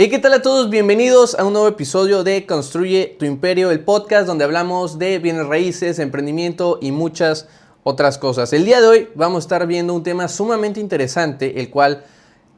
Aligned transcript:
Hey, 0.00 0.10
¿qué 0.10 0.20
tal 0.20 0.32
a 0.32 0.42
todos? 0.42 0.70
Bienvenidos 0.70 1.34
a 1.34 1.44
un 1.44 1.54
nuevo 1.54 1.66
episodio 1.66 2.22
de 2.22 2.46
Construye 2.46 3.16
tu 3.18 3.24
Imperio, 3.24 3.72
el 3.72 3.82
podcast 3.82 4.28
donde 4.28 4.44
hablamos 4.44 4.96
de 5.00 5.18
bienes 5.18 5.44
raíces, 5.44 5.98
emprendimiento 5.98 6.78
y 6.80 6.92
muchas 6.92 7.48
otras 7.82 8.16
cosas. 8.16 8.52
El 8.52 8.64
día 8.64 8.80
de 8.80 8.86
hoy 8.86 9.08
vamos 9.16 9.38
a 9.38 9.46
estar 9.46 9.66
viendo 9.66 9.94
un 9.94 10.04
tema 10.04 10.28
sumamente 10.28 10.78
interesante, 10.78 11.58
el 11.60 11.68
cual 11.68 12.04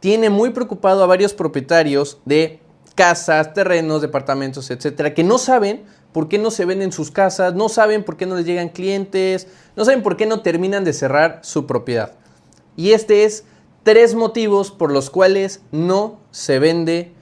tiene 0.01 0.29
muy 0.29 0.51
preocupado 0.51 1.03
a 1.03 1.07
varios 1.07 1.33
propietarios 1.33 2.19
de 2.27 2.61
casas, 2.95 3.55
terrenos, 3.55 4.03
departamentos, 4.03 4.71
etcétera, 4.71 5.15
que 5.15 5.25
no 5.25 5.39
saben 5.39 5.85
por 6.13 6.29
qué 6.29 6.37
no 6.37 6.51
se 6.51 6.67
venden 6.67 6.93
sus 6.93 7.11
casas, 7.11 7.55
no 7.55 7.71
saben 7.71 8.05
por 8.05 8.19
qué 8.19 8.27
no 8.27 8.35
les 8.35 8.45
llegan 8.45 8.69
clientes, 8.69 9.47
no 9.77 9.87
saben 9.87 10.03
por 10.03 10.19
qué 10.19 10.27
no 10.27 10.43
terminan 10.43 10.85
de 10.85 10.93
cerrar 10.93 11.41
su 11.43 11.67
propiedad. 11.67 12.13
Y 12.77 12.91
este 12.91 13.25
es 13.25 13.45
tres 13.83 14.15
motivos 14.15 14.71
por 14.71 14.93
los 14.93 15.09
cuales 15.09 15.63
no 15.73 16.21
se 16.33 16.59
vende 16.59 17.15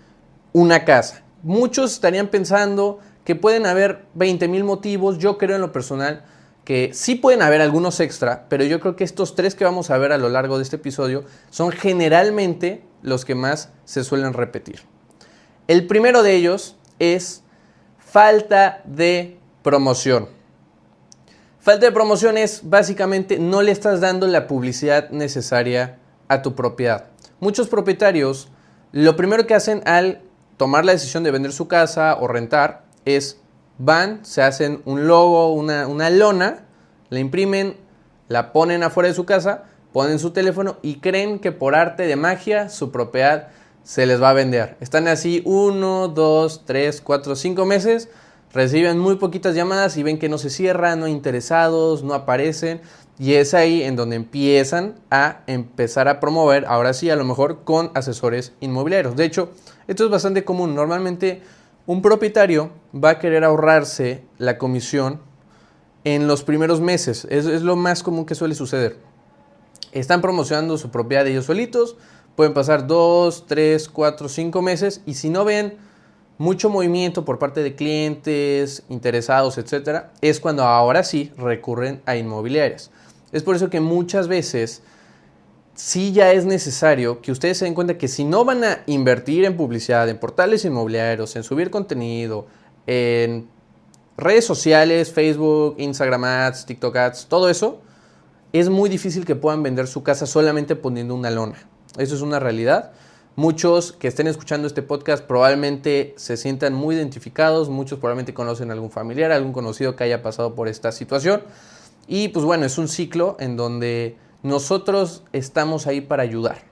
una 0.59 0.85
casa. 0.85 1.23
Muchos 1.43 1.93
estarían 1.93 2.29
pensando 2.29 2.99
que 3.25 3.37
pueden 3.37 3.65
haber 3.65 4.07
20 4.15 4.49
mil 4.49 4.65
motivos. 4.65 5.19
Yo 5.19 5.39
creo 5.39 5.57
en 5.57 5.63
lo 5.63 5.73
personal 5.73 6.25
que 6.65 6.91
sí 6.93 7.15
pueden 7.15 7.43
haber 7.43 7.61
algunos 7.61 8.01
extra, 8.01 8.47
pero 8.49 8.65
yo 8.65 8.81
creo 8.81 8.97
que 8.97 9.05
estos 9.05 9.35
tres 9.35 9.55
que 9.55 9.65
vamos 9.65 9.91
a 9.91 9.99
ver 9.99 10.13
a 10.13 10.19
lo 10.19 10.29
largo 10.29 10.59
de 10.59 10.65
este 10.65 10.77
episodio 10.77 11.25
son 11.51 11.71
generalmente 11.71 12.83
los 13.03 13.25
que 13.25 13.35
más 13.35 13.71
se 13.85 14.05
suelen 14.05 14.33
repetir. 14.33 14.81
El 15.69 15.87
primero 15.87 16.23
de 16.23 16.35
ellos 16.35 16.77
es 16.99 17.43
falta 17.99 18.83
de 18.85 19.39
promoción. 19.63 20.29
Falta 21.61 21.87
de 21.87 21.93
promoción 21.93 22.37
es 22.37 22.63
básicamente 22.65 23.39
no 23.39 23.63
le 23.63 23.71
estás 23.71 24.01
dando 24.01 24.27
la 24.27 24.47
publicidad 24.47 25.11
necesaria 25.11 25.99
a 26.27 26.43
tu 26.43 26.55
propiedad. 26.55 27.07
Muchos 27.41 27.69
propietarios 27.69 28.49
lo 28.93 29.17
primero 29.17 29.47
que 29.47 29.55
hacen 29.55 29.83
al 29.85 30.23
tomar 30.59 30.85
la 30.85 30.93
decisión 30.93 31.23
de 31.23 31.31
vender 31.31 31.53
su 31.53 31.69
casa 31.69 32.19
o 32.21 32.29
rentar 32.29 32.85
es 33.07 33.41
van, 33.79 34.25
se 34.27 34.43
hacen 34.43 34.83
un 34.85 35.07
logo, 35.07 35.55
una, 35.55 35.87
una 35.87 36.11
lona, 36.11 36.67
la 37.09 37.21
imprimen, 37.21 37.77
la 38.29 38.53
ponen 38.53 38.83
afuera 38.83 39.09
de 39.09 39.15
su 39.15 39.25
casa, 39.25 39.65
ponen 39.93 40.19
su 40.19 40.33
teléfono 40.33 40.77
y 40.83 40.97
creen 40.97 41.39
que 41.39 41.53
por 41.53 41.75
arte 41.75 42.03
de 42.03 42.17
magia 42.17 42.69
su 42.69 42.91
propiedad 42.91 43.49
se 43.85 44.05
les 44.05 44.21
va 44.21 44.31
a 44.31 44.35
vender. 44.35 44.77
Están 44.81 45.09
así 45.09 45.43
uno, 45.47 46.09
dos, 46.09 46.65
tres, 46.67 47.01
cuatro, 47.01 47.37
cinco 47.37 47.65
meses, 47.65 48.11
reciben 48.53 48.99
muy 48.99 49.17
poquitas 49.17 49.55
llamadas 49.55 49.97
y 49.97 50.03
ven 50.03 50.19
que 50.19 50.29
no 50.29 50.39
se 50.39 50.51
cierran, 50.51 51.01
no 51.01 51.07
interesados, 51.07 52.03
no 52.03 52.15
aparecen. 52.15 52.83
Y 53.19 53.35
es 53.35 53.53
ahí 53.53 53.83
en 53.83 53.97
donde 53.97 54.17
empiezan 54.17 54.95
a 55.11 55.41
empezar 55.47 56.07
a 56.07 56.21
promover, 56.21 56.67
ahora 56.67 56.93
sí, 56.93 57.11
a 57.11 57.17
lo 57.17 57.25
mejor 57.25 57.65
con 57.65 57.91
asesores 57.95 58.53
inmobiliarios. 58.61 59.17
De 59.17 59.25
hecho, 59.25 59.51
esto 59.89 60.05
es 60.05 60.11
bastante 60.11 60.45
común. 60.45 60.75
Normalmente 60.75 61.43
un 61.87 62.01
propietario 62.01 62.71
va 62.95 63.11
a 63.11 63.19
querer 63.19 63.43
ahorrarse 63.45 64.23
la 64.37 64.57
comisión 64.57 65.21
en 66.05 66.29
los 66.29 66.45
primeros 66.45 66.81
meses. 66.81 67.27
Es, 67.31 67.47
lo 67.63 67.75
más 67.75 68.03
común 68.03 68.25
que 68.25 68.35
suele 68.35 68.55
suceder. 68.55 68.99
Están 69.91 70.21
promocionando 70.21 70.79
su 70.79 70.91
propiedad 70.91 71.25
de 71.25 71.31
ellos 71.33 71.47
solitos. 71.47 71.97
Pueden 72.37 72.55
pasar 72.55 72.87
dos, 72.87 73.47
tres, 73.47 73.89
cuatro, 73.89 74.29
cinco 74.29 74.63
meses. 74.63 75.01
Y 75.07 75.15
si 75.15 75.29
no 75.29 75.45
ven 75.45 75.77
mucho 76.37 76.71
movimiento 76.71 77.25
por 77.25 77.41
parte 77.41 77.63
de 77.63 77.75
clientes, 77.75 78.85
interesados, 78.89 79.59
etcétera, 79.59 80.13
es 80.21 80.39
cuando 80.39 80.63
ahora 80.63 81.03
sí 81.03 81.33
recurren 81.37 82.01
a 82.07 82.15
inmobiliarias. 82.17 82.93
Es 83.33 83.43
por 83.43 83.57
eso 83.57 83.71
que 83.71 83.81
muchas 83.81 84.29
veces 84.29 84.83
sí 85.75 86.13
ya 86.13 86.33
es 86.33 86.45
necesario 86.45 87.21
que 87.21 87.31
ustedes 87.31 87.59
se 87.59 87.65
den 87.65 87.75
cuenta 87.75 87.99
que 87.99 88.09
si 88.09 88.25
no 88.25 88.45
van 88.45 88.65
a 88.65 88.83
invertir 88.87 89.45
en 89.45 89.57
publicidad, 89.57 90.09
en 90.09 90.19
portales 90.19 90.65
inmobiliarios, 90.65 91.37
en 91.37 91.45
subir 91.45 91.71
contenido, 91.71 92.47
en 92.87 93.49
redes 94.17 94.45
sociales, 94.45 95.13
Facebook, 95.13 95.77
Instagram 95.79 96.25
Ads, 96.25 96.67
TikTok 96.67 96.97
Ads, 96.97 97.27
todo 97.27 97.49
eso, 97.49 97.81
es 98.53 98.69
muy 98.69 98.89
difícil 98.89 99.25
que 99.25 99.37
puedan 99.37 99.63
vender 99.63 99.87
su 99.87 100.03
casa 100.03 100.27
solamente 100.27 100.75
poniendo 100.75 101.15
una 101.15 101.31
lona. 101.31 101.69
Eso 101.97 102.15
es 102.15 102.23
una 102.23 102.41
realidad. 102.41 102.93
Muchos 103.37 103.93
que 103.93 104.09
estén 104.09 104.27
escuchando 104.27 104.67
este 104.67 104.83
podcast 104.83 105.23
probablemente 105.23 106.15
se 106.17 106.37
sientan 106.37 106.75
muy 106.75 106.97
identificados, 106.97 107.69
muchos 107.69 108.01
probablemente 108.01 108.35
conocen 108.35 108.71
a 108.71 108.73
algún 108.73 108.91
familiar, 108.91 109.31
algún 109.31 109.53
conocido 109.53 109.95
que 109.95 110.03
haya 110.03 110.23
pasado 110.23 110.57
por 110.57 110.67
esta 110.67 110.91
situación. 110.91 111.43
Y 112.09 112.29
pues 112.29 112.45
bueno, 112.45 112.65
es 112.65 112.79
un 112.79 112.89
ciclo 112.89 113.37
en 113.39 113.57
donde 113.57 114.17
nosotros 114.43 115.25
estamos 115.33 115.87
ahí 115.87 116.01
para 116.01 116.23
ayudar. 116.23 116.63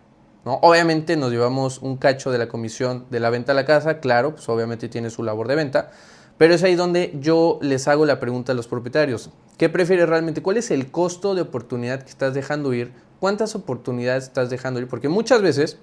¿no? 0.47 0.55
Obviamente 0.63 1.17
nos 1.17 1.31
llevamos 1.31 1.79
un 1.83 1.99
cacho 1.99 2.31
de 2.31 2.39
la 2.39 2.49
comisión 2.49 3.05
de 3.11 3.21
la 3.21 3.29
venta 3.29 3.53
a 3.53 3.55
la 3.55 3.67
casa, 3.67 4.01
claro, 4.01 4.35
pues 4.35 4.49
obviamente 4.49 4.89
tiene 4.89 5.11
su 5.11 5.23
labor 5.23 5.47
de 5.47 5.57
venta, 5.57 5.91
pero 6.39 6.55
es 6.55 6.63
ahí 6.63 6.75
donde 6.75 7.15
yo 7.21 7.59
les 7.61 7.87
hago 7.87 8.07
la 8.07 8.19
pregunta 8.19 8.53
a 8.53 8.55
los 8.55 8.67
propietarios. 8.67 9.31
¿Qué 9.59 9.69
prefieres 9.69 10.09
realmente? 10.09 10.43
¿Cuál 10.43 10.57
es 10.57 10.71
el 10.71 10.91
costo 10.91 11.35
de 11.35 11.43
oportunidad 11.43 12.03
que 12.03 12.11
estás 12.11 12.33
dejando 12.33 12.73
ir? 12.73 12.93
¿Cuántas 13.21 13.55
oportunidades 13.55 14.25
estás 14.25 14.49
dejando 14.49 14.81
ir? 14.81 14.89
Porque 14.89 15.11
muchas 15.11 15.43
veces 15.43 15.79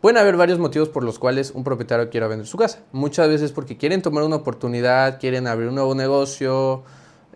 pueden 0.00 0.16
haber 0.16 0.36
varios 0.36 0.58
motivos 0.58 0.88
por 0.88 1.04
los 1.04 1.18
cuales 1.18 1.50
un 1.50 1.64
propietario 1.64 2.08
quiera 2.08 2.26
vender 2.26 2.46
su 2.46 2.56
casa. 2.56 2.80
Muchas 2.92 3.28
veces 3.28 3.52
porque 3.52 3.76
quieren 3.76 4.00
tomar 4.00 4.24
una 4.24 4.36
oportunidad, 4.36 5.20
quieren 5.20 5.46
abrir 5.46 5.68
un 5.68 5.74
nuevo 5.74 5.94
negocio, 5.94 6.84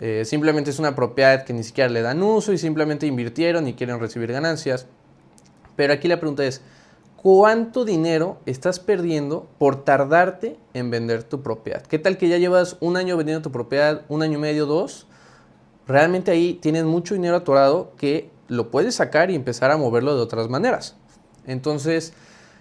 eh, 0.05 0.25
simplemente 0.25 0.69
es 0.69 0.81
una 0.81 0.97
propiedad 0.97 1.45
que 1.45 1.53
ni 1.53 1.63
siquiera 1.63 1.89
le 1.89 2.03
dan 2.03 2.21
uso 2.25 2.53
y 2.53 2.59
simplemente 2.59 3.07
invirtieron 3.07 3.69
y 3.69 3.75
quieren 3.75 4.01
recibir 4.01 4.33
ganancias. 4.33 4.89
Pero 5.77 5.93
aquí 5.93 6.09
la 6.09 6.19
pregunta 6.19 6.45
es, 6.45 6.61
¿cuánto 7.15 7.85
dinero 7.85 8.41
estás 8.45 8.81
perdiendo 8.81 9.47
por 9.59 9.85
tardarte 9.85 10.59
en 10.75 10.91
vender 10.91 11.23
tu 11.23 11.45
propiedad? 11.45 11.83
¿Qué 11.83 12.01
tal 12.01 12.19
que 12.19 12.29
ya 12.29 12.39
llevas 12.39 12.79
un 12.81 12.97
año 12.97 13.17
vendiendo 13.17 13.43
tu 13.43 13.53
propiedad, 13.53 14.03
un 14.09 14.25
año 14.25 14.39
y 14.39 14.41
medio, 14.41 14.67
dos? 14.67 15.07
Realmente 15.87 16.33
ahí 16.33 16.55
tienes 16.55 16.83
mucho 16.83 17.15
dinero 17.15 17.37
atorado 17.37 17.93
que 17.97 18.29
lo 18.49 18.73
puedes 18.73 18.97
sacar 18.97 19.31
y 19.31 19.37
empezar 19.37 19.71
a 19.71 19.77
moverlo 19.77 20.17
de 20.17 20.23
otras 20.23 20.49
maneras. 20.49 20.97
Entonces, 21.47 22.13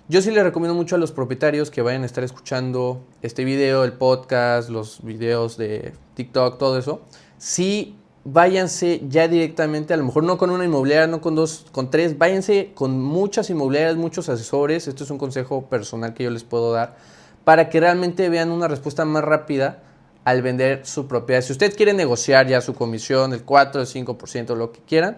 yo 0.09 0.22
sí 0.22 0.29
le 0.29 0.44
recomiendo 0.44 0.75
mucho 0.75 0.96
a 0.96 1.00
los 1.00 1.12
propietarios 1.12 1.72
que 1.72 1.81
vayan 1.81 2.03
a 2.03 2.06
estar 2.06 2.23
escuchando 2.23 3.02
este 3.23 3.46
video, 3.46 3.84
el 3.84 3.94
podcast, 3.94 4.69
los 4.69 5.03
videos 5.03 5.58
de 5.58 5.94
TikTok, 6.16 6.58
todo 6.58 6.78
eso, 6.78 7.02
sí 7.41 7.96
váyanse 8.24 9.02
ya 9.09 9.28
directamente, 9.28 9.96
a 9.96 9.97
lo 9.97 10.06
mejor 10.06 10.24
no 10.24 10.38
con 10.38 10.52
una 10.52 10.63
inmobiliaria, 10.63 11.07
no 11.07 11.22
con 11.22 11.34
dos, 11.34 11.66
con 11.72 11.90
tres, 11.90 12.19
váyanse 12.19 12.72
con 12.75 13.02
muchas 13.02 13.50
inmobiliarias, 13.50 13.96
muchos 13.96 14.29
asesores, 14.29 14.88
esto 14.88 15.03
es 15.03 15.09
un 15.09 15.18
consejo 15.18 15.66
personal 15.66 16.13
que 16.13 16.24
yo 16.24 16.29
les 16.29 16.44
puedo 16.44 16.72
dar, 16.72 16.97
para 17.44 17.69
que 17.69 17.79
realmente 17.79 18.29
vean 18.29 18.52
una 18.52 18.68
respuesta 18.68 19.06
más 19.06 19.24
rápida 19.24 19.81
al 20.24 20.44
vender 20.44 20.85
su 20.85 21.07
propiedad. 21.07 21.41
Si 21.41 21.52
ustedes 21.52 21.74
quieren 21.74 21.97
negociar 21.97 22.46
ya 22.46 22.62
su 22.62 22.75
comisión, 22.75 23.34
el 23.34 23.44
4, 23.44 23.81
el 23.81 23.88
5%, 23.88 24.56
lo 24.56 24.72
que 24.72 24.81
quieran, 24.81 25.18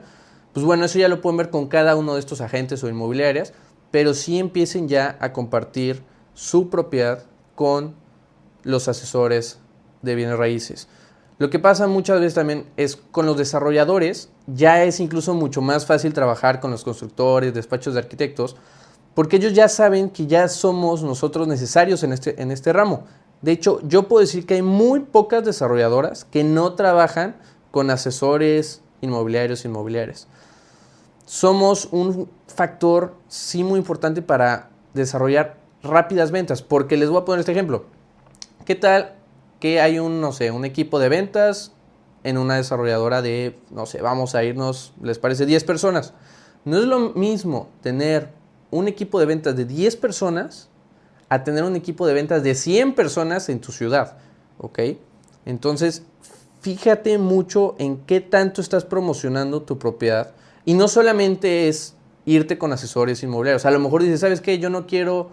pues 0.53 0.65
bueno, 0.65 0.85
eso 0.85 0.99
ya 0.99 1.09
lo 1.09 1.19
pueden 1.19 1.35
ver 1.35 1.49
con 1.49 1.67
cada 1.67 1.97
uno 1.97 2.13
de 2.13 2.21
estos 2.21 2.39
agentes 2.39 2.81
o 2.85 2.87
inmobiliarias, 2.87 3.51
pero 3.91 4.13
sí 4.13 4.39
empiecen 4.39 4.87
ya 4.87 5.17
a 5.19 5.33
compartir 5.33 6.03
su 6.35 6.69
propiedad 6.69 7.25
con 7.55 7.95
los 8.63 8.87
asesores 8.87 9.59
de 10.01 10.15
bienes 10.15 10.37
raíces. 10.37 10.87
Lo 11.43 11.49
que 11.49 11.59
pasa 11.59 11.87
muchas 11.87 12.21
veces 12.21 12.35
también 12.35 12.71
es 12.77 12.95
con 12.95 13.25
los 13.25 13.35
desarrolladores, 13.35 14.29
ya 14.47 14.85
es 14.85 15.01
incluso 15.01 15.33
mucho 15.33 15.61
más 15.61 15.85
fácil 15.85 16.13
trabajar 16.13 16.61
con 16.61 16.71
los 16.71 16.85
constructores, 16.85 17.53
despachos 17.53 17.95
de 17.95 17.99
arquitectos, 17.99 18.55
porque 19.13 19.35
ellos 19.35 19.51
ya 19.51 19.67
saben 19.67 20.09
que 20.09 20.25
ya 20.25 20.47
somos 20.47 21.03
nosotros 21.03 21.45
necesarios 21.49 22.01
en 22.03 22.13
este, 22.13 22.41
en 22.41 22.49
este 22.49 22.71
ramo. 22.71 23.03
De 23.41 23.51
hecho, 23.51 23.81
yo 23.85 24.07
puedo 24.07 24.21
decir 24.21 24.45
que 24.45 24.53
hay 24.53 24.61
muy 24.61 25.01
pocas 25.01 25.43
desarrolladoras 25.43 26.23
que 26.23 26.45
no 26.45 26.75
trabajan 26.75 27.35
con 27.71 27.89
asesores 27.89 28.81
inmobiliarios 29.01 29.65
inmobiliarios. 29.65 30.29
Somos 31.25 31.89
un 31.91 32.29
factor 32.47 33.15
sí 33.27 33.65
muy 33.65 33.79
importante 33.79 34.21
para 34.21 34.69
desarrollar 34.93 35.57
rápidas 35.83 36.31
ventas, 36.31 36.61
porque 36.61 36.95
les 36.95 37.09
voy 37.09 37.21
a 37.21 37.25
poner 37.25 37.41
este 37.41 37.51
ejemplo. 37.51 37.83
¿Qué 38.63 38.75
tal 38.75 39.17
que 39.63 39.79
hay 39.79 39.97
un, 39.97 40.19
no 40.19 40.33
sé, 40.33 40.51
un 40.51 40.65
equipo 40.65 40.99
de 40.99 41.07
ventas 41.07 41.71
en 42.25 42.37
una 42.37 42.57
desarrolladora 42.57 43.21
de, 43.21 43.57
no 43.71 43.85
sé, 43.85 44.01
vamos 44.01 44.35
a 44.35 44.43
irnos, 44.43 44.91
les 45.01 45.19
parece 45.19 45.45
10 45.45 45.63
personas. 45.63 46.13
No 46.65 46.77
es 46.79 46.83
lo 46.83 47.11
mismo 47.11 47.69
tener 47.81 48.27
un 48.71 48.89
equipo 48.89 49.21
de 49.21 49.25
ventas 49.25 49.55
de 49.55 49.63
10 49.63 49.95
personas 49.95 50.67
a 51.29 51.45
tener 51.45 51.63
un 51.63 51.77
equipo 51.77 52.05
de 52.05 52.13
ventas 52.13 52.43
de 52.43 52.55
100 52.55 52.93
personas 52.93 53.47
en 53.47 53.61
tu 53.61 53.71
ciudad, 53.71 54.17
¿ok? 54.57 54.79
Entonces, 55.45 56.03
fíjate 56.59 57.17
mucho 57.17 57.75
en 57.79 57.99
qué 57.99 58.19
tanto 58.19 58.59
estás 58.59 58.83
promocionando 58.83 59.61
tu 59.61 59.79
propiedad 59.79 60.33
y 60.65 60.73
no 60.73 60.89
solamente 60.89 61.69
es 61.69 61.95
irte 62.25 62.57
con 62.57 62.73
asesores 62.73 63.23
inmobiliarios. 63.23 63.65
A 63.65 63.71
lo 63.71 63.79
mejor 63.79 64.03
dices, 64.03 64.19
¿sabes 64.19 64.41
qué? 64.41 64.59
Yo 64.59 64.69
no 64.69 64.87
quiero 64.87 65.29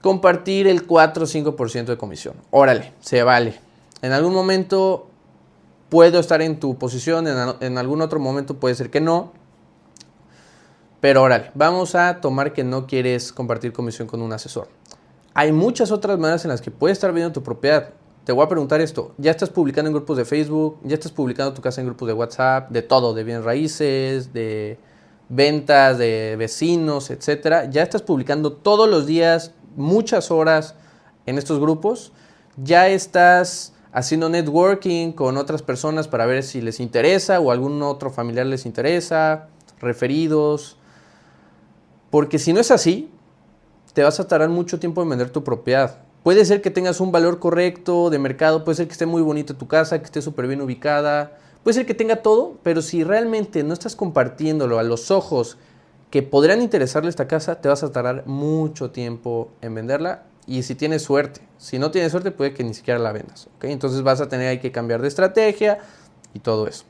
compartir 0.00 0.66
el 0.66 0.86
4 0.86 1.24
o 1.24 1.26
5% 1.26 1.84
de 1.86 1.96
comisión. 1.96 2.36
Órale, 2.50 2.92
se 3.00 3.22
vale. 3.22 3.58
En 4.02 4.12
algún 4.12 4.34
momento 4.34 5.08
puedo 5.88 6.20
estar 6.20 6.42
en 6.42 6.60
tu 6.60 6.76
posición, 6.78 7.26
en, 7.60 7.78
algún 7.78 8.02
otro 8.02 8.18
momento 8.18 8.58
puede 8.58 8.74
ser 8.74 8.90
que 8.90 9.00
no. 9.00 9.32
Pero 11.00 11.22
órale, 11.22 11.50
vamos 11.54 11.94
a 11.94 12.20
tomar 12.20 12.52
que 12.52 12.64
no 12.64 12.86
quieres 12.86 13.32
compartir 13.32 13.72
comisión 13.72 14.08
con 14.08 14.22
un 14.22 14.32
asesor. 14.32 14.68
hay 15.34 15.52
muchas 15.52 15.90
otras 15.90 16.18
maneras 16.18 16.44
en 16.44 16.50
las 16.50 16.62
que 16.62 16.70
puedes 16.70 16.96
estar 16.96 17.12
viendo 17.12 17.32
tu 17.32 17.42
propiedad. 17.42 17.90
Te 18.24 18.32
voy 18.32 18.44
a 18.44 18.48
preguntar 18.48 18.80
esto, 18.80 19.14
¿ya 19.18 19.30
estás 19.30 19.50
publicando 19.50 19.88
en 19.88 19.94
grupos 19.94 20.16
de 20.16 20.24
Facebook? 20.24 20.78
¿Ya 20.82 20.94
estás 20.94 21.12
publicando 21.12 21.52
tu 21.54 21.62
casa 21.62 21.80
en 21.80 21.86
grupos 21.86 22.08
de 22.08 22.14
WhatsApp? 22.14 22.70
De 22.70 22.82
todo, 22.82 23.14
de 23.14 23.22
bienes 23.22 23.44
raíces, 23.44 24.32
de 24.32 24.78
ventas, 25.28 25.98
de 25.98 26.34
vecinos, 26.36 27.10
etcétera. 27.10 27.70
¿Ya 27.70 27.82
estás 27.82 28.02
publicando 28.02 28.52
todos 28.52 28.88
los 28.88 29.06
días, 29.06 29.52
muchas 29.76 30.30
horas 30.30 30.74
en 31.26 31.38
estos 31.38 31.60
grupos? 31.60 32.12
¿Ya 32.56 32.88
estás 32.88 33.74
haciendo 33.92 34.28
networking 34.28 35.12
con 35.12 35.36
otras 35.36 35.62
personas 35.62 36.08
para 36.08 36.26
ver 36.26 36.42
si 36.42 36.60
les 36.60 36.80
interesa 36.80 37.40
o 37.40 37.50
algún 37.50 37.82
otro 37.82 38.10
familiar 38.10 38.46
les 38.46 38.66
interesa? 38.66 39.48
¿Referidos? 39.80 40.76
Porque 42.10 42.38
si 42.38 42.52
no 42.52 42.60
es 42.60 42.70
así, 42.70 43.10
te 43.92 44.02
vas 44.02 44.20
a 44.20 44.28
tardar 44.28 44.48
mucho 44.48 44.78
tiempo 44.78 45.02
en 45.02 45.08
vender 45.10 45.30
tu 45.30 45.44
propiedad. 45.44 45.98
Puede 46.22 46.44
ser 46.44 46.60
que 46.60 46.70
tengas 46.70 47.00
un 47.00 47.12
valor 47.12 47.38
correcto 47.38 48.10
de 48.10 48.18
mercado, 48.18 48.64
puede 48.64 48.76
ser 48.76 48.86
que 48.86 48.92
esté 48.92 49.06
muy 49.06 49.22
bonita 49.22 49.54
tu 49.54 49.68
casa, 49.68 49.98
que 50.00 50.06
esté 50.06 50.20
súper 50.20 50.48
bien 50.48 50.60
ubicada, 50.60 51.38
puede 51.62 51.74
ser 51.74 51.86
que 51.86 51.94
tenga 51.94 52.16
todo, 52.16 52.58
pero 52.62 52.82
si 52.82 53.04
realmente 53.04 53.62
no 53.62 53.72
estás 53.72 53.94
compartiéndolo 53.94 54.78
a 54.78 54.82
los 54.82 55.10
ojos 55.10 55.56
que 56.10 56.22
podrían 56.22 56.62
interesarle 56.62 57.10
esta 57.10 57.28
casa, 57.28 57.60
te 57.60 57.68
vas 57.68 57.82
a 57.82 57.92
tardar 57.92 58.26
mucho 58.26 58.90
tiempo 58.90 59.50
en 59.60 59.74
venderla 59.74 60.24
y 60.46 60.62
si 60.62 60.74
tienes 60.74 61.02
suerte. 61.02 61.40
Si 61.58 61.78
no 61.78 61.90
tienes 61.90 62.12
suerte, 62.12 62.30
puede 62.30 62.54
que 62.54 62.64
ni 62.64 62.74
siquiera 62.74 62.98
la 62.98 63.12
vendas. 63.12 63.48
Entonces 63.62 64.02
vas 64.02 64.20
a 64.20 64.28
tener 64.28 64.60
que 64.60 64.70
cambiar 64.70 65.02
de 65.02 65.08
estrategia 65.08 65.78
y 66.32 66.38
todo 66.38 66.68
eso. 66.68 66.84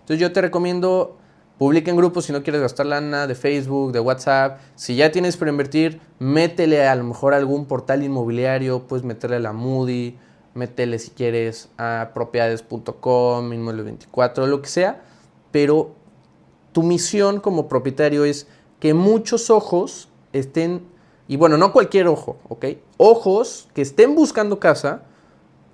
Entonces 0.00 0.20
yo 0.20 0.32
te 0.32 0.40
recomiendo 0.40 1.18
Publica 1.60 1.90
en 1.90 1.98
grupos 1.98 2.24
si 2.24 2.32
no 2.32 2.42
quieres 2.42 2.62
gastar 2.62 2.86
lana 2.86 3.26
de 3.26 3.34
Facebook, 3.34 3.92
de 3.92 4.00
WhatsApp. 4.00 4.60
Si 4.76 4.96
ya 4.96 5.12
tienes 5.12 5.36
para 5.36 5.50
invertir, 5.50 6.00
métele 6.18 6.88
a 6.88 6.94
lo 6.94 7.04
mejor 7.04 7.34
a 7.34 7.36
algún 7.36 7.66
portal 7.66 8.02
inmobiliario, 8.02 8.86
puedes 8.86 9.04
meterle 9.04 9.36
a 9.36 9.40
la 9.40 9.52
Moody, 9.52 10.16
métele 10.54 10.98
si 10.98 11.10
quieres 11.10 11.68
a 11.76 12.12
propiedades.com, 12.14 13.52
inmueble 13.52 13.82
24, 13.82 14.46
lo 14.46 14.62
que 14.62 14.70
sea. 14.70 15.02
Pero 15.50 15.94
tu 16.72 16.82
misión 16.82 17.40
como 17.40 17.68
propietario 17.68 18.24
es 18.24 18.46
que 18.80 18.94
muchos 18.94 19.50
ojos 19.50 20.08
estén, 20.32 20.82
y 21.28 21.36
bueno, 21.36 21.56
no 21.56 21.72
cualquier 21.72 22.08
ojo, 22.08 22.38
¿ok? 22.48 22.66
Ojos 22.96 23.68
que 23.74 23.82
estén 23.82 24.14
buscando 24.14 24.58
casa, 24.58 25.02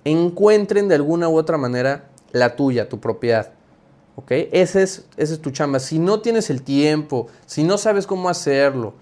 encuentren 0.03 0.87
de 0.87 0.95
alguna 0.95 1.29
u 1.29 1.37
otra 1.37 1.57
manera 1.57 2.09
la 2.31 2.55
tuya, 2.55 2.87
tu 2.87 2.99
propiedad. 2.99 3.53
¿ok? 4.17 4.31
Ese 4.51 4.83
es, 4.83 5.05
ese 5.15 5.35
es 5.35 5.41
tu 5.41 5.51
chamba. 5.51 5.79
Si 5.79 5.99
no 5.99 6.19
tienes 6.21 6.49
el 6.49 6.63
tiempo, 6.63 7.27
si 7.45 7.63
no 7.63 7.77
sabes 7.77 8.05
cómo 8.05 8.29
hacerlo, 8.29 8.93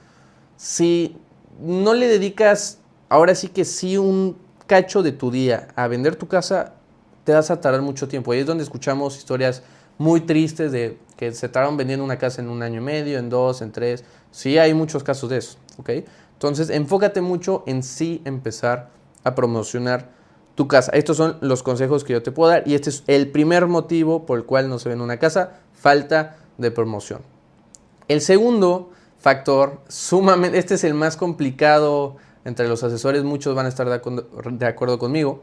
si 0.57 1.17
no 1.59 1.93
le 1.93 2.07
dedicas, 2.07 2.79
ahora 3.09 3.33
sí 3.33 3.47
que 3.47 3.65
sí, 3.65 3.97
un 3.97 4.37
cacho 4.67 5.03
de 5.03 5.13
tu 5.13 5.31
día 5.31 5.69
a 5.75 5.87
vender 5.87 6.15
tu 6.15 6.27
casa, 6.27 6.73
te 7.23 7.33
vas 7.33 7.49
a 7.49 7.61
tardar 7.61 7.81
mucho 7.81 8.07
tiempo. 8.07 8.31
Ahí 8.31 8.39
es 8.39 8.45
donde 8.45 8.63
escuchamos 8.63 9.17
historias 9.17 9.63
muy 9.97 10.21
tristes 10.21 10.71
de 10.71 10.97
que 11.17 11.31
se 11.31 11.49
tardaron 11.49 11.77
vendiendo 11.77 12.03
una 12.03 12.17
casa 12.17 12.41
en 12.41 12.49
un 12.49 12.61
año 12.61 12.81
y 12.81 12.83
medio, 12.83 13.17
en 13.19 13.29
dos, 13.29 13.61
en 13.61 13.71
tres. 13.71 14.03
Sí, 14.31 14.57
hay 14.57 14.73
muchos 14.73 15.03
casos 15.03 15.29
de 15.29 15.37
eso, 15.37 15.57
¿ok? 15.77 15.89
Entonces, 16.33 16.69
enfócate 16.69 17.21
mucho 17.21 17.63
en 17.67 17.83
sí 17.83 18.21
empezar 18.25 18.89
a 19.23 19.35
promocionar 19.35 20.09
tu 20.55 20.67
casa. 20.67 20.91
Estos 20.93 21.17
son 21.17 21.37
los 21.41 21.63
consejos 21.63 22.03
que 22.03 22.13
yo 22.13 22.23
te 22.23 22.31
puedo 22.31 22.51
dar 22.51 22.63
y 22.65 22.75
este 22.75 22.89
es 22.89 23.03
el 23.07 23.29
primer 23.31 23.67
motivo 23.67 24.25
por 24.25 24.39
el 24.39 24.45
cual 24.45 24.69
no 24.69 24.79
se 24.79 24.89
vende 24.89 25.03
una 25.03 25.17
casa, 25.17 25.59
falta 25.73 26.37
de 26.57 26.71
promoción. 26.71 27.21
El 28.07 28.21
segundo 28.21 28.91
factor, 29.19 29.81
sumamente, 29.87 30.57
este 30.57 30.75
es 30.75 30.83
el 30.83 30.93
más 30.93 31.17
complicado 31.17 32.17
entre 32.45 32.67
los 32.67 32.83
asesores, 32.83 33.23
muchos 33.23 33.55
van 33.55 33.65
a 33.65 33.69
estar 33.69 33.87
de 33.89 34.65
acuerdo, 34.67 34.99
conmigo, 34.99 35.41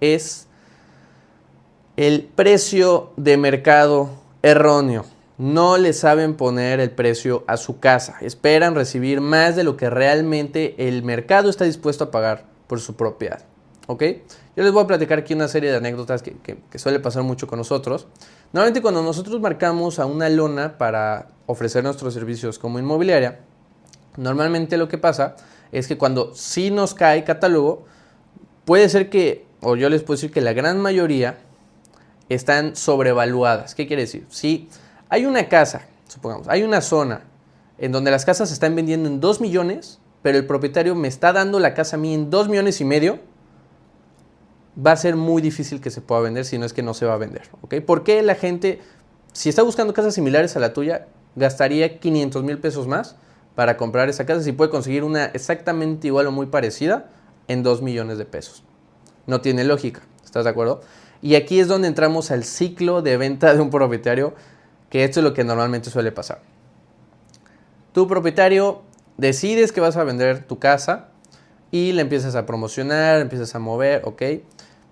es 0.00 0.46
el 1.96 2.22
precio 2.22 3.12
de 3.16 3.36
mercado 3.36 4.10
erróneo. 4.42 5.04
No 5.38 5.78
le 5.78 5.92
saben 5.92 6.34
poner 6.34 6.80
el 6.80 6.90
precio 6.90 7.44
a 7.46 7.56
su 7.56 7.78
casa. 7.78 8.16
Esperan 8.20 8.74
recibir 8.74 9.20
más 9.20 9.54
de 9.54 9.62
lo 9.62 9.76
que 9.76 9.88
realmente 9.88 10.88
el 10.88 11.04
mercado 11.04 11.48
está 11.48 11.64
dispuesto 11.64 12.04
a 12.04 12.10
pagar 12.10 12.44
por 12.66 12.80
su 12.80 12.96
propiedad. 12.96 13.42
¿Ok? 13.86 14.02
Yo 14.56 14.64
les 14.64 14.72
voy 14.72 14.82
a 14.82 14.86
platicar 14.86 15.20
aquí 15.20 15.34
una 15.34 15.48
serie 15.48 15.70
de 15.70 15.76
anécdotas 15.76 16.22
que, 16.22 16.58
suele 16.74 16.98
pasar 16.98 17.22
mucho 17.22 17.46
con 17.46 17.58
nosotros. 17.58 18.08
Normalmente 18.52 18.82
cuando 18.82 19.02
nosotros 19.02 19.40
marcamos 19.40 20.00
a 20.00 20.06
una 20.06 20.28
lona 20.28 20.76
para 20.76 21.28
ofrecer 21.46 21.84
nuestros 21.84 22.12
servicios 22.12 22.58
como 22.58 22.80
inmobiliaria, 22.80 23.40
normalmente 24.16 24.76
lo 24.76 24.88
que 24.88 24.98
pasa 24.98 25.36
es 25.70 25.86
que 25.86 25.96
cuando 25.96 26.34
sí 26.34 26.70
nos 26.70 26.94
cae 26.94 27.22
catálogo, 27.22 27.84
puede 28.64 28.88
ser 28.88 29.08
que, 29.08 29.46
o 29.62 29.76
yo 29.76 29.88
les 29.88 30.02
puedo 30.02 30.16
decir 30.16 30.32
que 30.32 30.40
la 30.40 30.52
gran 30.52 30.80
mayoría 30.80 31.38
están 32.28 32.76
sobrevaluadas. 32.76 33.74
¿Qué 33.74 33.86
quiere 33.86 34.02
decir? 34.02 34.26
Si 34.28 34.68
hay 35.08 35.26
una 35.26 35.48
casa, 35.48 35.82
supongamos, 36.08 36.48
hay 36.48 36.62
una 36.62 36.80
zona 36.80 37.22
en 37.78 37.92
donde 37.92 38.10
las 38.10 38.24
casas 38.24 38.48
se 38.48 38.54
están 38.54 38.74
vendiendo 38.74 39.08
en 39.08 39.20
2 39.20 39.40
millones, 39.40 40.00
pero 40.22 40.36
el 40.36 40.46
propietario 40.46 40.94
me 40.94 41.08
está 41.08 41.32
dando 41.32 41.60
la 41.60 41.74
casa 41.74 41.96
a 41.96 41.98
mí 41.98 42.12
en 42.12 42.28
2 42.28 42.48
millones 42.48 42.80
y 42.80 42.84
medio, 42.84 43.20
va 44.84 44.92
a 44.92 44.96
ser 44.96 45.16
muy 45.16 45.42
difícil 45.42 45.80
que 45.80 45.90
se 45.90 46.00
pueda 46.00 46.20
vender 46.20 46.44
si 46.44 46.58
no 46.58 46.66
es 46.66 46.72
que 46.72 46.82
no 46.82 46.94
se 46.94 47.06
va 47.06 47.14
a 47.14 47.18
vender. 47.18 47.42
¿ok? 47.62 47.76
¿Por 47.80 48.04
qué 48.04 48.22
la 48.22 48.34
gente, 48.34 48.80
si 49.32 49.48
está 49.48 49.62
buscando 49.62 49.92
casas 49.92 50.14
similares 50.14 50.56
a 50.56 50.60
la 50.60 50.72
tuya, 50.72 51.06
gastaría 51.36 51.98
500 51.98 52.42
mil 52.42 52.58
pesos 52.58 52.86
más 52.86 53.16
para 53.54 53.76
comprar 53.76 54.08
esa 54.08 54.26
casa 54.26 54.42
si 54.42 54.52
puede 54.52 54.70
conseguir 54.70 55.04
una 55.04 55.26
exactamente 55.26 56.06
igual 56.06 56.26
o 56.26 56.32
muy 56.32 56.46
parecida 56.46 57.10
en 57.48 57.62
2 57.62 57.82
millones 57.82 58.18
de 58.18 58.24
pesos? 58.24 58.64
No 59.26 59.40
tiene 59.40 59.64
lógica, 59.64 60.02
¿estás 60.24 60.44
de 60.44 60.50
acuerdo? 60.50 60.80
Y 61.22 61.34
aquí 61.34 61.60
es 61.60 61.68
donde 61.68 61.88
entramos 61.88 62.30
al 62.30 62.44
ciclo 62.44 63.02
de 63.02 63.16
venta 63.16 63.54
de 63.54 63.60
un 63.60 63.70
propietario, 63.70 64.34
que 64.90 65.04
esto 65.04 65.20
es 65.20 65.24
lo 65.24 65.34
que 65.34 65.44
normalmente 65.44 65.90
suele 65.90 66.12
pasar. 66.12 66.40
Tu 67.92 68.06
propietario 68.06 68.82
decides 69.16 69.72
que 69.72 69.80
vas 69.80 69.96
a 69.96 70.04
vender 70.04 70.46
tu 70.46 70.58
casa 70.58 71.08
y 71.70 71.92
la 71.92 72.02
empiezas 72.02 72.34
a 72.34 72.46
promocionar, 72.46 73.20
empiezas 73.20 73.54
a 73.54 73.58
mover, 73.58 74.02
¿ok? 74.04 74.22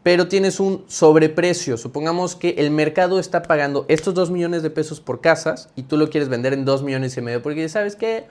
pero 0.06 0.28
tienes 0.28 0.60
un 0.60 0.84
sobreprecio. 0.86 1.76
Supongamos 1.76 2.36
que 2.36 2.50
el 2.58 2.70
mercado 2.70 3.18
está 3.18 3.42
pagando 3.42 3.86
estos 3.88 4.14
2 4.14 4.30
millones 4.30 4.62
de 4.62 4.70
pesos 4.70 5.00
por 5.00 5.20
casas 5.20 5.68
y 5.74 5.82
tú 5.82 5.96
lo 5.96 6.10
quieres 6.10 6.28
vender 6.28 6.52
en 6.52 6.64
2 6.64 6.84
millones 6.84 7.16
y 7.16 7.22
medio 7.22 7.42
porque 7.42 7.68
sabes 7.68 7.96
que 7.96 8.28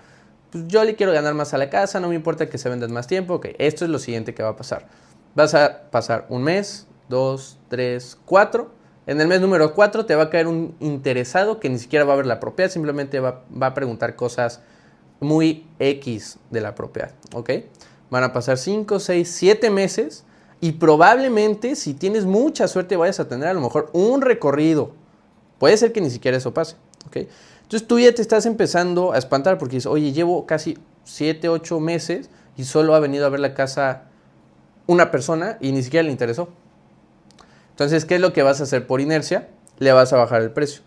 pues 0.54 0.70
yo 0.70 0.86
le 0.86 0.96
quiero 0.96 1.12
ganar 1.12 1.34
más 1.34 1.54
a 1.54 1.58
la 1.58 1.70
casa, 1.70 2.00
no 2.00 2.08
me 2.08 2.16
importa 2.16 2.48
que 2.48 2.58
se 2.58 2.70
vendan 2.70 2.94
más 2.94 3.08
tiempo. 3.08 3.34
Ok, 3.34 3.48
esto 3.58 3.84
es 3.84 3.92
lo 3.92 4.00
siguiente 4.00 4.34
que 4.34 4.42
va 4.42 4.52
a 4.52 4.56
pasar. 4.56 4.88
Vas 5.36 5.54
a 5.54 5.82
pasar 5.92 6.28
un 6.30 6.44
mes, 6.44 6.88
dos, 7.10 7.58
tres, 7.68 8.18
cuatro. 8.26 8.72
En 9.08 9.22
el 9.22 9.28
mes 9.28 9.40
número 9.40 9.74
4 9.76 10.06
te 10.08 10.16
va 10.16 10.24
a 10.24 10.30
caer 10.32 10.48
un 10.48 10.76
interesado 10.80 11.60
que 11.60 11.70
ni 11.70 11.78
siquiera 11.78 12.06
va 12.06 12.14
a 12.14 12.16
ver 12.16 12.26
la 12.26 12.40
propiedad, 12.40 12.72
simplemente 12.72 13.20
va, 13.20 13.44
va 13.62 13.68
a 13.68 13.74
preguntar 13.76 14.16
cosas 14.16 14.62
muy 15.20 15.68
X 15.80 16.40
de 16.50 16.62
la 16.62 16.74
propiedad. 16.74 17.12
¿Ok? 17.34 17.52
Van 18.10 18.24
a 18.24 18.34
pasar 18.34 18.58
5, 18.58 19.00
6, 19.00 19.30
7 19.30 19.70
meses 19.70 20.24
y 20.60 20.74
probablemente 20.74 21.76
si 21.76 21.94
tienes 21.94 22.26
mucha 22.26 22.68
suerte 22.68 22.96
vayas 22.96 23.20
a 23.20 23.28
tener 23.28 23.48
a 23.48 23.54
lo 23.54 23.62
mejor 23.62 23.90
un 23.94 24.22
recorrido. 24.22 24.94
Puede 25.60 25.78
ser 25.78 25.92
que 25.92 26.02
ni 26.02 26.10
siquiera 26.10 26.38
eso 26.38 26.54
pase. 26.54 26.76
¿okay? 27.08 27.28
Entonces 27.62 27.88
tú 27.88 28.00
ya 28.00 28.14
te 28.14 28.22
estás 28.22 28.46
empezando 28.46 29.12
a 29.12 29.18
espantar 29.18 29.58
porque 29.58 29.76
dices, 29.76 29.88
oye, 29.88 30.12
llevo 30.12 30.46
casi 30.46 30.78
7, 31.04 31.50
8 31.50 31.80
meses 31.80 32.30
y 32.58 32.64
solo 32.64 32.96
ha 32.96 33.00
venido 33.00 33.26
a 33.26 33.30
ver 33.30 33.40
la 33.40 33.54
casa 33.54 34.04
una 34.88 35.12
persona 35.12 35.58
y 35.62 35.72
ni 35.72 35.84
siquiera 35.84 36.04
le 36.04 36.12
interesó. 36.12 36.50
Entonces, 37.75 38.05
¿qué 38.05 38.15
es 38.15 38.22
lo 38.22 38.32
que 38.32 38.41
vas 38.41 38.62
a 38.62 38.63
hacer 38.63 38.88
por 38.88 39.01
inercia? 39.01 39.50
Le 39.79 39.91
vas 39.91 40.13
a 40.13 40.15
bajar 40.15 40.41
el 40.41 40.51
precio. 40.51 40.82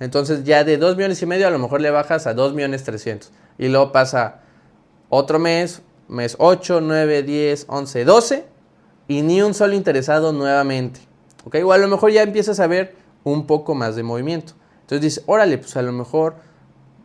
Entonces 0.00 0.42
ya 0.42 0.64
de 0.64 0.78
2 0.78 0.96
millones 0.96 1.22
y 1.22 1.26
medio 1.26 1.46
a 1.46 1.50
lo 1.50 1.60
mejor 1.60 1.80
le 1.80 1.92
bajas 1.92 2.26
a 2.26 2.34
2 2.34 2.54
millones 2.54 2.82
300. 2.82 3.30
Y 3.56 3.68
luego 3.68 3.92
pasa 3.92 4.40
otro 5.08 5.38
mes, 5.38 5.82
mes 6.08 6.34
8, 6.40 6.80
9, 6.80 7.22
10, 7.22 7.66
11, 7.68 8.04
12 8.04 8.46
y 9.06 9.22
ni 9.22 9.42
un 9.42 9.54
solo 9.54 9.74
interesado 9.74 10.32
nuevamente. 10.32 10.98
¿Ok? 11.44 11.58
O 11.64 11.72
a 11.72 11.78
lo 11.78 11.86
mejor 11.86 12.10
ya 12.10 12.22
empiezas 12.22 12.58
a 12.58 12.66
ver 12.66 12.96
un 13.22 13.46
poco 13.46 13.76
más 13.76 13.94
de 13.94 14.02
movimiento. 14.02 14.54
Entonces 14.80 15.02
dices, 15.02 15.24
órale, 15.26 15.58
pues 15.58 15.76
a 15.76 15.82
lo 15.82 15.92
mejor 15.92 16.34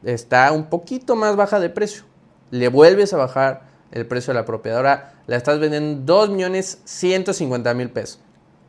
está 0.04 0.52
un 0.52 0.66
poquito 0.72 1.16
más 1.16 1.36
baja 1.36 1.60
de 1.60 1.70
precio. 1.70 2.02
Le 2.50 2.68
vuelves 2.68 3.14
a 3.14 3.18
bajar 3.18 3.70
el 3.92 4.08
precio 4.08 4.34
de 4.34 4.40
la 4.40 4.46
propiedad. 4.46 4.80
Ahora 4.80 5.14
la 5.28 5.36
estás 5.36 5.60
vendiendo 5.60 6.02
2 6.16 6.32
millones 6.32 6.80
150 6.86 7.74
mil 7.76 7.92
pesos. 7.92 8.20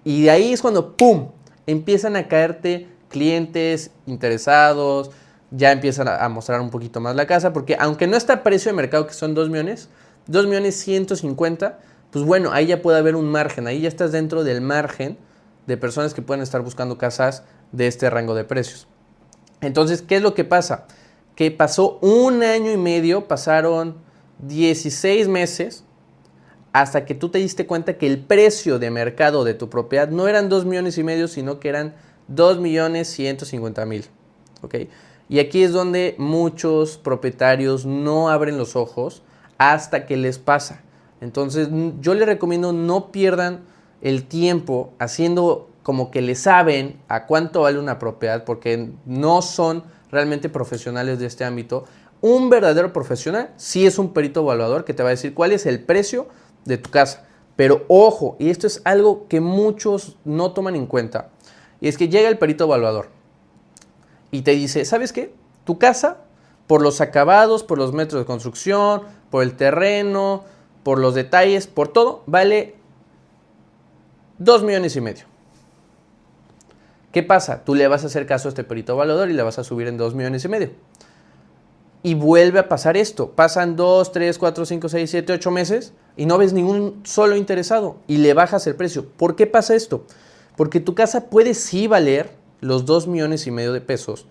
Y 0.04 0.22
de 0.22 0.30
ahí 0.30 0.52
es 0.52 0.62
cuando, 0.62 0.96
¡pum!, 0.96 1.30
empiezan 1.66 2.16
a 2.16 2.28
caerte 2.28 2.88
clientes 3.08 3.90
interesados, 4.06 5.10
ya 5.50 5.72
empiezan 5.72 6.08
a 6.08 6.28
mostrar 6.28 6.60
un 6.60 6.70
poquito 6.70 7.00
más 7.00 7.16
la 7.16 7.26
casa, 7.26 7.52
porque 7.52 7.76
aunque 7.78 8.06
no 8.06 8.16
está 8.16 8.34
a 8.34 8.42
precio 8.42 8.70
de 8.70 8.76
mercado, 8.76 9.06
que 9.06 9.14
son 9.14 9.34
2 9.34 9.50
millones, 9.50 9.88
2 10.26 10.46
millones 10.46 10.76
150, 10.76 11.78
pues 12.10 12.24
bueno, 12.24 12.52
ahí 12.52 12.66
ya 12.66 12.82
puede 12.82 12.98
haber 12.98 13.16
un 13.16 13.26
margen, 13.26 13.66
ahí 13.66 13.80
ya 13.80 13.88
estás 13.88 14.12
dentro 14.12 14.44
del 14.44 14.60
margen 14.60 15.18
de 15.66 15.76
personas 15.76 16.14
que 16.14 16.22
pueden 16.22 16.42
estar 16.42 16.62
buscando 16.62 16.98
casas 16.98 17.44
de 17.72 17.86
este 17.86 18.10
rango 18.10 18.34
de 18.34 18.44
precios. 18.44 18.86
Entonces, 19.60 20.02
¿qué 20.02 20.16
es 20.16 20.22
lo 20.22 20.34
que 20.34 20.44
pasa? 20.44 20.86
Que 21.34 21.50
pasó 21.50 21.98
un 22.00 22.42
año 22.42 22.72
y 22.72 22.76
medio, 22.76 23.28
pasaron 23.28 23.96
16 24.38 25.28
meses 25.28 25.84
hasta 26.72 27.04
que 27.04 27.14
tú 27.14 27.28
te 27.28 27.38
diste 27.38 27.66
cuenta 27.66 27.98
que 27.98 28.06
el 28.06 28.18
precio 28.18 28.78
de 28.78 28.90
mercado 28.90 29.44
de 29.44 29.54
tu 29.54 29.68
propiedad 29.68 30.08
no 30.08 30.28
eran 30.28 30.48
2 30.48 30.66
millones 30.66 30.98
y 30.98 31.04
medio, 31.04 31.28
sino 31.28 31.58
que 31.58 31.68
eran 31.68 31.94
2 32.28 32.60
millones 32.60 33.08
150 33.08 33.86
mil. 33.86 34.06
¿ok? 34.62 34.74
Y 35.28 35.38
aquí 35.38 35.62
es 35.62 35.72
donde 35.72 36.14
muchos 36.18 36.98
propietarios 36.98 37.86
no 37.86 38.30
abren 38.30 38.58
los 38.58 38.76
ojos 38.76 39.22
hasta 39.58 40.06
que 40.06 40.16
les 40.16 40.38
pasa. 40.38 40.82
Entonces 41.20 41.68
yo 42.00 42.14
les 42.14 42.26
recomiendo 42.26 42.72
no 42.72 43.12
pierdan 43.12 43.60
el 44.00 44.24
tiempo 44.24 44.92
haciendo 44.98 45.68
como 45.82 46.10
que 46.10 46.22
le 46.22 46.34
saben 46.34 47.00
a 47.08 47.26
cuánto 47.26 47.62
vale 47.62 47.78
una 47.78 47.98
propiedad 47.98 48.44
porque 48.44 48.90
no 49.06 49.42
son 49.42 49.84
realmente 50.10 50.48
profesionales 50.48 51.18
de 51.18 51.26
este 51.26 51.44
ámbito. 51.44 51.84
Un 52.20 52.50
verdadero 52.50 52.92
profesional 52.92 53.50
sí 53.56 53.86
es 53.86 53.98
un 53.98 54.12
perito 54.12 54.40
evaluador 54.40 54.84
que 54.84 54.94
te 54.94 55.02
va 55.02 55.10
a 55.10 55.10
decir 55.10 55.34
cuál 55.34 55.52
es 55.52 55.66
el 55.66 55.80
precio 55.80 56.28
de 56.64 56.78
tu 56.78 56.90
casa. 56.90 57.26
Pero 57.56 57.84
ojo, 57.88 58.36
y 58.38 58.50
esto 58.50 58.66
es 58.66 58.80
algo 58.84 59.28
que 59.28 59.40
muchos 59.40 60.16
no 60.24 60.52
toman 60.52 60.76
en 60.76 60.86
cuenta, 60.86 61.30
y 61.80 61.88
es 61.88 61.98
que 61.98 62.08
llega 62.08 62.28
el 62.28 62.38
perito 62.38 62.64
evaluador 62.64 63.08
y 64.30 64.42
te 64.42 64.52
dice, 64.52 64.84
¿sabes 64.84 65.12
qué? 65.12 65.34
Tu 65.64 65.78
casa, 65.78 66.18
por 66.66 66.82
los 66.82 67.00
acabados, 67.00 67.64
por 67.64 67.78
los 67.78 67.92
metros 67.92 68.20
de 68.22 68.26
construcción, 68.26 69.02
por 69.30 69.42
el 69.42 69.56
terreno, 69.56 70.44
por 70.82 70.98
los 70.98 71.14
detalles, 71.14 71.66
por 71.66 71.88
todo, 71.88 72.22
vale 72.26 72.76
2 74.38 74.62
millones 74.62 74.96
y 74.96 75.00
medio. 75.00 75.24
¿Qué 77.12 77.22
pasa? 77.22 77.64
Tú 77.64 77.74
le 77.74 77.88
vas 77.88 78.04
a 78.04 78.06
hacer 78.06 78.26
caso 78.26 78.48
a 78.48 78.50
este 78.50 78.64
perito 78.64 78.92
evaluador 78.92 79.30
y 79.30 79.32
le 79.32 79.42
vas 79.42 79.58
a 79.58 79.64
subir 79.64 79.88
en 79.88 79.96
2 79.96 80.14
millones 80.14 80.44
y 80.44 80.48
medio. 80.48 80.70
Y 82.02 82.14
vuelve 82.14 82.58
a 82.58 82.68
pasar 82.68 82.96
esto. 82.96 83.32
Pasan 83.32 83.76
2, 83.76 84.12
3, 84.12 84.38
4, 84.38 84.64
5, 84.64 84.88
6, 84.88 85.10
7, 85.10 85.32
8 85.34 85.50
meses 85.50 85.92
y 86.16 86.26
no 86.26 86.38
ves 86.38 86.52
ningún 86.52 87.00
solo 87.04 87.36
interesado 87.36 87.96
y 88.06 88.18
le 88.18 88.34
bajas 88.34 88.66
el 88.66 88.74
precio. 88.74 89.06
¿Por 89.16 89.36
qué 89.36 89.46
pasa 89.46 89.74
esto? 89.74 90.06
Porque 90.56 90.80
tu 90.80 90.94
casa 90.94 91.30
puede 91.30 91.54
sí 91.54 91.86
valer 91.86 92.30
los 92.60 92.84
2 92.84 93.06
millones 93.06 93.46
y 93.46 93.50
medio 93.50 93.72
de 93.72 93.80
pesos, 93.80 94.26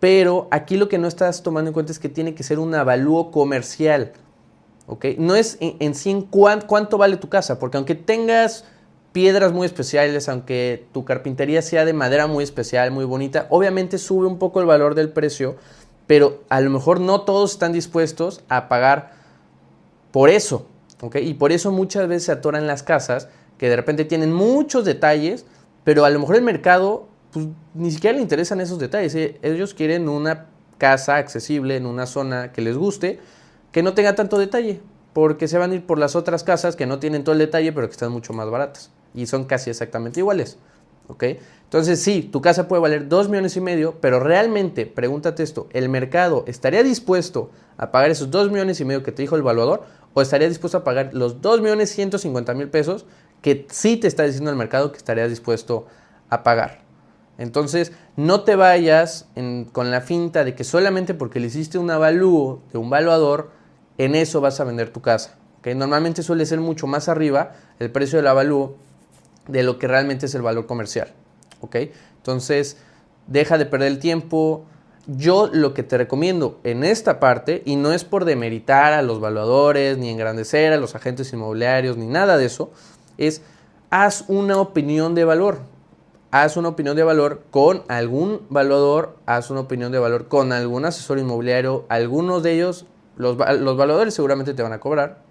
pero 0.00 0.48
aquí 0.50 0.76
lo 0.76 0.88
que 0.88 0.98
no 0.98 1.08
estás 1.08 1.42
tomando 1.42 1.68
en 1.68 1.74
cuenta 1.74 1.92
es 1.92 1.98
que 1.98 2.08
tiene 2.08 2.34
que 2.34 2.42
ser 2.42 2.58
un 2.58 2.74
avalúo 2.74 3.30
comercial. 3.30 4.12
No 5.18 5.34
es 5.34 5.58
en, 5.60 5.94
sí 5.94 6.10
en 6.10 6.22
cuánto 6.22 6.96
vale 6.96 7.18
tu 7.18 7.28
casa, 7.28 7.58
porque 7.58 7.76
aunque 7.76 7.94
tengas 7.94 8.64
piedras 9.12 9.52
muy 9.52 9.66
especiales, 9.66 10.28
aunque 10.28 10.86
tu 10.92 11.04
carpintería 11.04 11.60
sea 11.60 11.84
de 11.84 11.92
madera 11.92 12.26
muy 12.26 12.44
especial, 12.44 12.90
muy 12.90 13.04
bonita, 13.04 13.46
obviamente 13.50 13.98
sube 13.98 14.26
un 14.26 14.38
poco 14.38 14.60
el 14.60 14.66
valor 14.66 14.94
del 14.94 15.10
precio, 15.10 15.56
pero 16.08 16.42
a 16.48 16.60
lo 16.60 16.70
mejor 16.70 16.98
no 16.98 17.20
todos 17.20 17.52
están 17.52 17.72
dispuestos 17.72 18.42
a 18.48 18.68
pagar 18.68 19.12
por 20.10 20.30
eso. 20.30 20.66
Y 21.14 21.34
por 21.34 21.52
eso 21.52 21.70
muchas 21.70 22.08
veces 22.08 22.24
se 22.24 22.32
atoran 22.32 22.66
las 22.66 22.82
casas 22.82 23.28
que 23.56 23.68
de 23.68 23.76
repente 23.76 24.04
tienen 24.04 24.32
muchos 24.32 24.84
detalles, 24.84 25.44
pero 25.84 26.04
a 26.04 26.10
lo 26.10 26.18
mejor 26.18 26.34
el 26.34 26.42
mercado 26.42 27.06
pues, 27.30 27.46
ni 27.74 27.92
siquiera 27.92 28.16
le 28.16 28.22
interesan 28.22 28.60
esos 28.60 28.80
detalles. 28.80 29.14
¿eh? 29.14 29.38
Ellos 29.42 29.74
quieren 29.74 30.08
una 30.08 30.46
casa 30.78 31.16
accesible 31.16 31.76
en 31.76 31.86
una 31.86 32.06
zona 32.06 32.52
que 32.52 32.62
les 32.62 32.76
guste, 32.76 33.20
que 33.70 33.82
no 33.82 33.94
tenga 33.94 34.14
tanto 34.14 34.38
detalle, 34.38 34.80
porque 35.12 35.46
se 35.46 35.58
van 35.58 35.72
a 35.72 35.74
ir 35.74 35.86
por 35.86 35.98
las 35.98 36.16
otras 36.16 36.42
casas 36.42 36.74
que 36.74 36.86
no 36.86 36.98
tienen 36.98 37.22
todo 37.22 37.34
el 37.34 37.38
detalle, 37.38 37.72
pero 37.72 37.86
que 37.86 37.92
están 37.92 38.10
mucho 38.10 38.32
más 38.32 38.50
baratas 38.50 38.90
y 39.14 39.26
son 39.26 39.44
casi 39.44 39.70
exactamente 39.70 40.20
iguales. 40.20 40.58
Entonces, 41.64 42.00
sí, 42.00 42.22
tu 42.22 42.40
casa 42.40 42.68
puede 42.68 42.82
valer 42.82 43.08
2 43.08 43.28
millones 43.28 43.56
y 43.56 43.60
medio, 43.60 43.96
pero 44.00 44.20
realmente, 44.20 44.86
pregúntate 44.86 45.42
esto, 45.42 45.68
¿el 45.72 45.88
mercado 45.88 46.44
estaría 46.46 46.82
dispuesto 46.82 47.50
a 47.76 47.90
pagar 47.90 48.10
esos 48.10 48.30
2 48.30 48.50
millones 48.50 48.80
y 48.80 48.84
medio 48.84 49.02
que 49.02 49.12
te 49.12 49.22
dijo 49.22 49.34
el 49.34 49.42
evaluador 49.42 49.84
o 50.14 50.22
estaría 50.22 50.48
dispuesto 50.48 50.78
a 50.78 50.84
pagar 50.84 51.10
los 51.12 51.40
2 51.40 51.60
millones 51.60 51.90
150 51.90 52.54
mil 52.54 52.68
pesos 52.68 53.06
que 53.42 53.66
sí 53.70 53.96
te 53.96 54.08
está 54.08 54.24
diciendo 54.24 54.50
el 54.50 54.56
mercado 54.56 54.90
que 54.92 54.98
estaría 54.98 55.28
dispuesto 55.28 55.86
a 56.30 56.42
pagar? 56.42 56.80
Entonces, 57.38 57.92
no 58.16 58.42
te 58.42 58.56
vayas 58.56 59.28
con 59.72 59.90
la 59.90 60.00
finta 60.00 60.44
de 60.44 60.54
que 60.54 60.64
solamente 60.64 61.14
porque 61.14 61.38
le 61.38 61.46
hiciste 61.46 61.78
un 61.78 61.90
avalúo 61.90 62.62
de 62.72 62.78
un 62.78 62.90
valuador, 62.90 63.50
en 63.96 64.14
eso 64.14 64.40
vas 64.40 64.58
a 64.58 64.64
vender 64.64 64.90
tu 64.90 65.00
casa. 65.00 65.36
¿okay? 65.60 65.74
Normalmente 65.74 66.22
suele 66.22 66.46
ser 66.46 66.60
mucho 66.60 66.86
más 66.86 67.08
arriba 67.08 67.52
el 67.78 67.92
precio 67.92 68.18
del 68.18 68.26
avalúo 68.26 68.76
de 69.48 69.62
lo 69.62 69.78
que 69.78 69.88
realmente 69.88 70.26
es 70.26 70.34
el 70.34 70.42
valor 70.42 70.66
comercial. 70.66 71.12
¿ok? 71.60 71.76
Entonces, 72.16 72.76
deja 73.26 73.58
de 73.58 73.66
perder 73.66 73.88
el 73.88 73.98
tiempo. 73.98 74.64
Yo 75.06 75.48
lo 75.50 75.72
que 75.72 75.82
te 75.82 75.96
recomiendo 75.96 76.60
en 76.64 76.84
esta 76.84 77.18
parte, 77.18 77.62
y 77.64 77.76
no 77.76 77.92
es 77.92 78.04
por 78.04 78.24
demeritar 78.24 78.92
a 78.92 79.02
los 79.02 79.20
valuadores, 79.20 79.96
ni 79.96 80.10
engrandecer 80.10 80.72
a 80.72 80.76
los 80.76 80.94
agentes 80.94 81.32
inmobiliarios, 81.32 81.96
ni 81.96 82.06
nada 82.06 82.36
de 82.36 82.44
eso, 82.44 82.70
es 83.16 83.42
haz 83.90 84.24
una 84.28 84.58
opinión 84.58 85.14
de 85.14 85.24
valor. 85.24 85.60
Haz 86.30 86.58
una 86.58 86.68
opinión 86.68 86.94
de 86.94 87.04
valor 87.04 87.40
con 87.50 87.84
algún 87.88 88.42
valuador, 88.50 89.16
haz 89.24 89.50
una 89.50 89.60
opinión 89.60 89.92
de 89.92 89.98
valor 89.98 90.28
con 90.28 90.52
algún 90.52 90.84
asesor 90.84 91.18
inmobiliario. 91.18 91.86
Algunos 91.88 92.42
de 92.42 92.52
ellos, 92.52 92.84
los, 93.16 93.38
los 93.38 93.76
valuadores 93.78 94.12
seguramente 94.12 94.52
te 94.52 94.62
van 94.62 94.74
a 94.74 94.78
cobrar, 94.78 95.22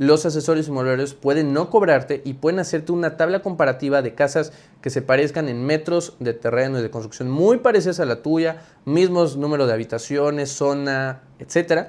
los 0.00 0.24
asesores 0.24 0.66
inmobiliarios 0.66 1.12
pueden 1.12 1.52
no 1.52 1.68
cobrarte 1.68 2.22
y 2.24 2.32
pueden 2.32 2.58
hacerte 2.58 2.90
una 2.90 3.18
tabla 3.18 3.42
comparativa 3.42 4.00
de 4.00 4.14
casas 4.14 4.50
que 4.80 4.88
se 4.88 5.02
parezcan 5.02 5.50
en 5.50 5.66
metros 5.66 6.16
de 6.20 6.32
terreno 6.32 6.78
y 6.78 6.82
de 6.82 6.88
construcción 6.88 7.28
muy 7.28 7.58
parecidas 7.58 8.00
a 8.00 8.06
la 8.06 8.22
tuya, 8.22 8.62
mismos 8.86 9.36
números 9.36 9.66
de 9.66 9.74
habitaciones, 9.74 10.48
zona, 10.52 11.20
etcétera, 11.38 11.88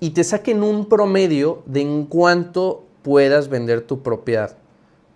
y 0.00 0.10
te 0.10 0.22
saquen 0.22 0.62
un 0.62 0.86
promedio 0.86 1.62
de 1.64 1.80
en 1.80 2.04
cuánto 2.04 2.84
puedas 3.00 3.48
vender 3.48 3.80
tu 3.80 4.02
propiedad, 4.02 4.58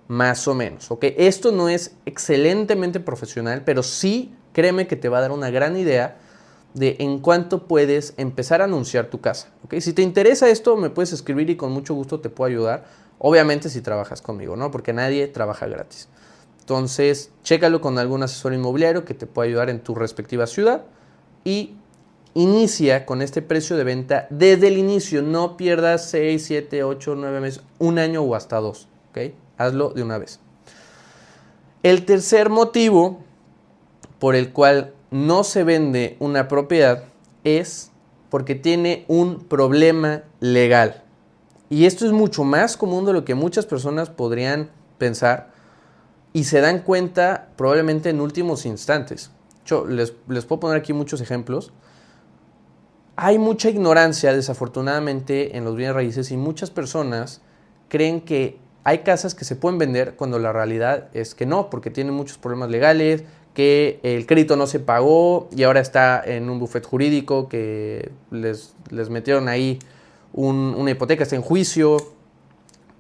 más 0.08 0.48
o 0.48 0.54
menos. 0.54 0.90
¿ok? 0.90 1.04
Esto 1.18 1.52
no 1.52 1.68
es 1.68 1.94
excelentemente 2.06 3.00
profesional, 3.00 3.64
pero 3.66 3.82
sí 3.82 4.34
créeme 4.54 4.86
que 4.86 4.96
te 4.96 5.10
va 5.10 5.18
a 5.18 5.20
dar 5.20 5.32
una 5.32 5.50
gran 5.50 5.76
idea 5.76 6.16
de 6.74 6.96
en 7.00 7.18
cuánto 7.18 7.66
puedes 7.66 8.14
empezar 8.16 8.60
a 8.60 8.64
anunciar 8.64 9.06
tu 9.06 9.20
casa. 9.20 9.48
¿okay? 9.64 9.80
Si 9.80 9.92
te 9.92 10.02
interesa 10.02 10.48
esto, 10.48 10.76
me 10.76 10.90
puedes 10.90 11.12
escribir 11.12 11.50
y 11.50 11.56
con 11.56 11.72
mucho 11.72 11.94
gusto 11.94 12.20
te 12.20 12.30
puedo 12.30 12.48
ayudar. 12.48 12.84
Obviamente 13.18 13.68
si 13.68 13.80
trabajas 13.80 14.22
conmigo, 14.22 14.56
¿no? 14.56 14.70
Porque 14.70 14.92
nadie 14.92 15.26
trabaja 15.28 15.66
gratis. 15.66 16.08
Entonces, 16.60 17.30
chécalo 17.42 17.80
con 17.80 17.98
algún 17.98 18.22
asesor 18.22 18.54
inmobiliario 18.54 19.04
que 19.04 19.14
te 19.14 19.26
pueda 19.26 19.48
ayudar 19.48 19.70
en 19.70 19.80
tu 19.80 19.94
respectiva 19.94 20.46
ciudad 20.46 20.84
y 21.44 21.74
inicia 22.34 23.06
con 23.06 23.22
este 23.22 23.42
precio 23.42 23.76
de 23.76 23.84
venta 23.84 24.26
desde 24.30 24.68
el 24.68 24.78
inicio. 24.78 25.22
No 25.22 25.56
pierdas 25.56 26.08
6, 26.10 26.42
7, 26.44 26.84
8, 26.84 27.14
9 27.16 27.40
meses, 27.40 27.62
un 27.78 27.98
año 27.98 28.22
o 28.22 28.34
hasta 28.34 28.58
dos. 28.58 28.86
Hazlo 29.58 29.90
de 29.90 30.02
una 30.02 30.16
vez. 30.16 30.40
El 31.82 32.06
tercer 32.06 32.48
motivo 32.48 33.18
por 34.18 34.34
el 34.34 34.52
cual 34.52 34.94
no 35.10 35.44
se 35.44 35.64
vende 35.64 36.16
una 36.20 36.48
propiedad 36.48 37.04
es 37.44 37.90
porque 38.28 38.54
tiene 38.54 39.04
un 39.08 39.40
problema 39.40 40.22
legal. 40.38 41.02
Y 41.68 41.86
esto 41.86 42.06
es 42.06 42.12
mucho 42.12 42.44
más 42.44 42.76
común 42.76 43.04
de 43.04 43.12
lo 43.12 43.24
que 43.24 43.34
muchas 43.34 43.66
personas 43.66 44.10
podrían 44.10 44.70
pensar 44.98 45.50
y 46.32 46.44
se 46.44 46.60
dan 46.60 46.80
cuenta 46.80 47.48
probablemente 47.56 48.10
en 48.10 48.20
últimos 48.20 48.66
instantes. 48.66 49.30
Yo 49.64 49.86
les, 49.86 50.14
les 50.28 50.44
puedo 50.44 50.60
poner 50.60 50.78
aquí 50.78 50.92
muchos 50.92 51.20
ejemplos. 51.20 51.72
Hay 53.16 53.38
mucha 53.38 53.68
ignorancia, 53.68 54.32
desafortunadamente, 54.32 55.56
en 55.56 55.64
los 55.64 55.76
bienes 55.76 55.94
raíces 55.94 56.30
y 56.30 56.36
muchas 56.36 56.70
personas 56.70 57.42
creen 57.88 58.20
que 58.20 58.58
hay 58.84 58.98
casas 58.98 59.34
que 59.34 59.44
se 59.44 59.56
pueden 59.56 59.78
vender 59.78 60.14
cuando 60.16 60.38
la 60.38 60.52
realidad 60.52 61.08
es 61.12 61.34
que 61.34 61.46
no, 61.46 61.68
porque 61.68 61.90
tienen 61.90 62.14
muchos 62.14 62.38
problemas 62.38 62.70
legales, 62.70 63.24
que 63.54 64.00
el 64.02 64.26
crédito 64.26 64.56
no 64.56 64.66
se 64.66 64.80
pagó 64.80 65.48
y 65.54 65.64
ahora 65.64 65.80
está 65.80 66.22
en 66.24 66.48
un 66.48 66.58
bufet 66.58 66.84
jurídico 66.84 67.48
que 67.48 68.12
les, 68.30 68.74
les 68.90 69.10
metieron 69.10 69.48
ahí 69.48 69.78
una 70.32 70.90
hipoteca, 70.90 71.24
está 71.24 71.36
en 71.36 71.42
juicio, 71.42 71.96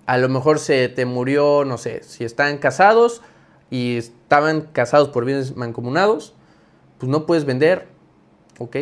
a 0.06 0.18
lo 0.18 0.28
mejor 0.28 0.58
se 0.58 0.88
te 0.88 1.06
murió, 1.06 1.64
no 1.64 1.78
sé, 1.78 2.02
si 2.02 2.24
están 2.24 2.58
casados 2.58 3.22
y 3.70 3.96
estaban 3.96 4.62
casados 4.72 5.10
por 5.10 5.24
bienes 5.24 5.56
mancomunados, 5.56 6.34
pues 6.98 7.08
no 7.08 7.26
puedes 7.26 7.44
vender, 7.44 7.86
¿ok? 8.58 8.76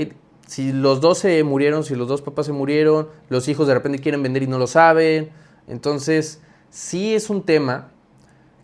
Si 0.47 0.73
los 0.73 1.03
dos 1.03 1.19
se 1.19 1.45
murieron, 1.45 1.85
si 1.85 1.95
los 1.95 2.09
dos 2.09 2.23
papás 2.23 2.47
se 2.47 2.53
murieron, 2.53 3.09
los 3.29 3.49
hijos 3.49 3.69
de 3.69 3.75
repente 3.75 3.99
quieren 3.99 4.23
vender 4.23 4.43
y 4.43 4.47
no 4.47 4.59
lo 4.59 4.67
saben, 4.67 5.29
entonces 5.67 6.41
sí 6.71 7.15
es 7.15 7.29
un 7.29 7.45
tema 7.45 7.91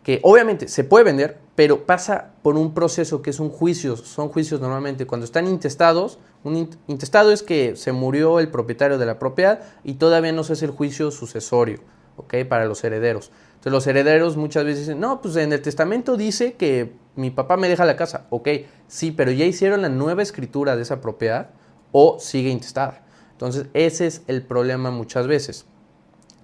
que 0.03 0.21
obviamente 0.23 0.69
se 0.69 0.85
puede 0.85 1.05
vender, 1.05 1.44
pero 1.55 1.87
pasa 1.87 2.33
por 2.43 2.57
un 2.57 2.75
proceso 2.75 3.23
que 3.23 3.31
es 3.31 3.39
un 3.39 3.51
juicio, 3.51 3.97
son 3.97 4.29
juicios 4.29 4.61
normalmente 4.61 5.07
cuando 5.07 5.25
están 5.25 5.47
intestados, 5.47 6.19
un 6.43 6.69
intestado 6.89 7.31
es 7.31 7.43
que 7.43 7.77
se 7.77 7.93
murió 7.93 8.41
el 8.41 8.49
propietario 8.49 8.99
de 8.99 9.07
la 9.07 9.19
propiedad 9.19 9.61
y 9.85 9.95
todavía 9.95 10.33
no 10.33 10.43
se 10.43 10.55
hace 10.55 10.65
el 10.65 10.73
juicio 10.73 11.11
sucesorio, 11.11 11.81
¿ok? 12.17 12.35
Para 12.49 12.67
los 12.67 12.83
herederos. 12.83 13.31
Entonces 13.55 13.73
los 13.73 13.87
herederos 13.87 14.37
muchas 14.37 14.65
veces 14.65 14.81
dicen, 14.81 15.01
no, 15.01 15.23
pues 15.23 15.37
en 15.37 15.53
el 15.53 15.63
testamento 15.63 16.17
dice 16.17 16.55
que 16.55 16.93
mi 17.15 17.31
papá 17.31 17.57
me 17.57 17.69
deja 17.69 17.85
la 17.85 17.97
casa, 17.97 18.27
ok, 18.31 18.49
sí, 18.89 19.13
pero 19.13 19.31
ya 19.31 19.45
hicieron 19.45 19.81
la 19.83 19.89
nueva 19.89 20.23
escritura 20.23 20.77
de 20.77 20.83
esa 20.83 21.01
propiedad 21.01 21.51
o 21.93 22.19
sigue 22.19 22.51
intestada. 22.51 23.07
Entonces 23.31 23.67
ese 23.75 24.07
es 24.07 24.23
el 24.27 24.43
problema 24.43 24.91
muchas 24.91 25.29
veces, 25.29 25.67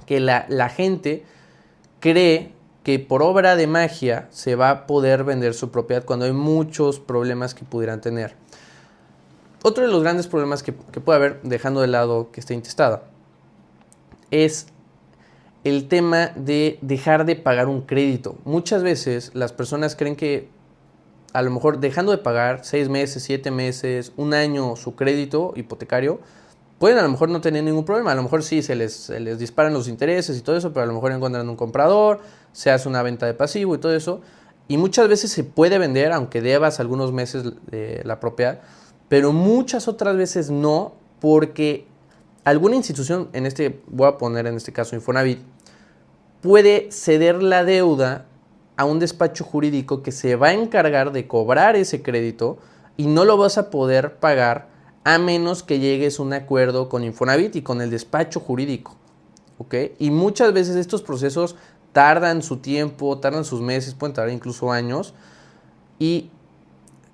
que 0.07 0.21
la, 0.21 0.47
la 0.49 0.69
gente 0.69 1.25
cree 1.99 2.53
que 2.83 2.99
por 2.99 3.23
obra 3.23 3.57
de 3.57 3.67
magia 3.67 4.29
se 4.31 4.55
va 4.55 4.71
a 4.71 4.87
poder 4.87 5.25
vender 5.25 5.55
su 5.55 5.71
propiedad 5.71 6.05
cuando 6.05 6.25
hay 6.25 6.33
muchos 6.33 6.99
problemas 6.99 7.55
que 7.55 7.65
pudieran 7.65 8.01
tener. 8.01 8.35
Otro 9.63 9.85
de 9.85 9.91
los 9.91 10.03
grandes 10.03 10.27
problemas 10.27 10.63
que, 10.63 10.73
puede 10.73 11.17
haber, 11.17 11.43
dejando 11.43 11.83
de 11.83 11.89
lado 11.89 12.31
que 12.33 12.41
esté 12.41 12.55
intestada, 12.55 13.03
es 14.31 14.69
el 15.65 15.89
tema 15.89 16.29
de 16.35 16.79
dejar 16.81 17.27
de 17.27 17.37
pagar 17.37 17.69
un 17.69 17.83
crédito. 17.83 18.39
Muchas 18.45 18.83
veces 18.83 19.33
las 19.35 19.53
personas 19.53 19.97
creen 19.97 20.17
que 20.17 20.49
a 21.35 21.43
lo 21.43 21.51
mejor 21.51 21.79
dejando 21.79 22.13
de 22.13 22.19
pagar 22.19 22.65
seis 22.65 22.89
meses, 22.89 23.23
siete 23.23 23.51
meses, 23.51 24.13
un 24.17 24.33
año 24.33 24.77
su 24.77 24.97
crédito 24.97 25.53
hipotecario, 25.57 26.21
pueden 26.81 26.97
a 26.97 27.03
lo 27.03 27.11
mejor 27.11 27.29
no 27.29 27.43
tener 27.43 27.63
ningún 27.63 27.85
problema. 27.85 28.13
A 28.13 28.15
lo 28.15 28.23
mejor 28.23 28.43
sí 28.43 28.63
se 28.63 28.75
les, 28.75 29.11
les 29.11 29.39
disparan 29.39 29.75
los 29.75 29.87
intereses 29.87 30.39
y 30.39 30.41
todo 30.41 30.57
eso, 30.57 30.73
pero 30.73 30.85
a 30.85 30.87
lo 30.87 30.95
mejor 30.95 31.13
encuentran 31.13 31.47
un 31.47 31.55
comprador, 31.55 32.21
se 32.53 32.71
hace 32.71 32.89
una 32.89 33.03
venta 33.03 33.27
de 33.27 33.35
pasivo 33.35 33.75
y 33.75 33.79
todo 33.79 33.95
eso. 33.95 34.23
Y 34.67 34.79
muchas 34.79 35.07
veces 35.07 35.31
se 35.31 35.45
puede 35.45 35.77
vender, 35.77 36.11
aunque 36.11 36.41
debas 36.41 36.81
algunos 36.81 37.13
meses 37.13 37.45
de 37.71 38.01
la 38.05 38.19
propiedad, 38.19 38.61
pero 39.11 39.31
muchas 39.31 39.89
otras 39.89 40.17
veces 40.17 40.49
no, 40.49 40.95
porque 41.21 41.85
alguna 42.45 42.77
institución, 42.77 43.29
en 43.35 43.45
este, 43.45 43.83
voy 43.87 44.09
a 44.09 44.17
poner 44.17 44.47
en 44.47 44.57
este 44.57 44.73
caso 44.73 44.97
Infonavit, 44.97 45.41
puede 46.41 46.91
ceder 46.93 47.43
la 47.43 47.63
deuda 47.63 48.25
a 48.79 48.87
un 48.87 49.01
despacho 49.01 49.45
jurídico 49.45 50.03
que 50.03 50.13
se 50.13 50.35
va 50.35 50.49
a 50.49 50.53
encargar 50.55 51.13
de 51.13 51.29
cobrar 51.29 51.77
ese 51.77 52.01
crédito 52.01 52.57
y 52.97 53.07
no 53.07 53.27
lo 53.27 53.37
vas 53.37 53.59
a 53.59 53.69
poder 53.69 54.15
pagar 54.15 54.69
a 55.05 55.19
menos 55.19 55.63
que 55.63 55.79
llegues 55.79 56.19
a 56.19 56.23
un 56.23 56.33
acuerdo 56.33 56.89
con 56.89 57.05
Infonavit 57.05 57.57
y 57.57 57.63
con 57.63 57.81
el 57.81 57.91
despacho 57.91 58.41
jurídico. 58.41 58.97
¿ok? 59.61 59.75
Y 59.99 60.11
muchas 60.11 60.53
veces 60.53 60.77
estos 60.77 61.03
procesos 61.03 61.57
tardan 61.93 62.43
su 62.43 62.59
tiempo, 62.59 63.19
tardan 63.19 63.45
sus 63.45 63.61
meses, 63.61 63.95
pueden 63.95 64.15
tardar 64.15 64.33
incluso 64.33 64.73
años. 64.73 65.15
Y 65.99 66.31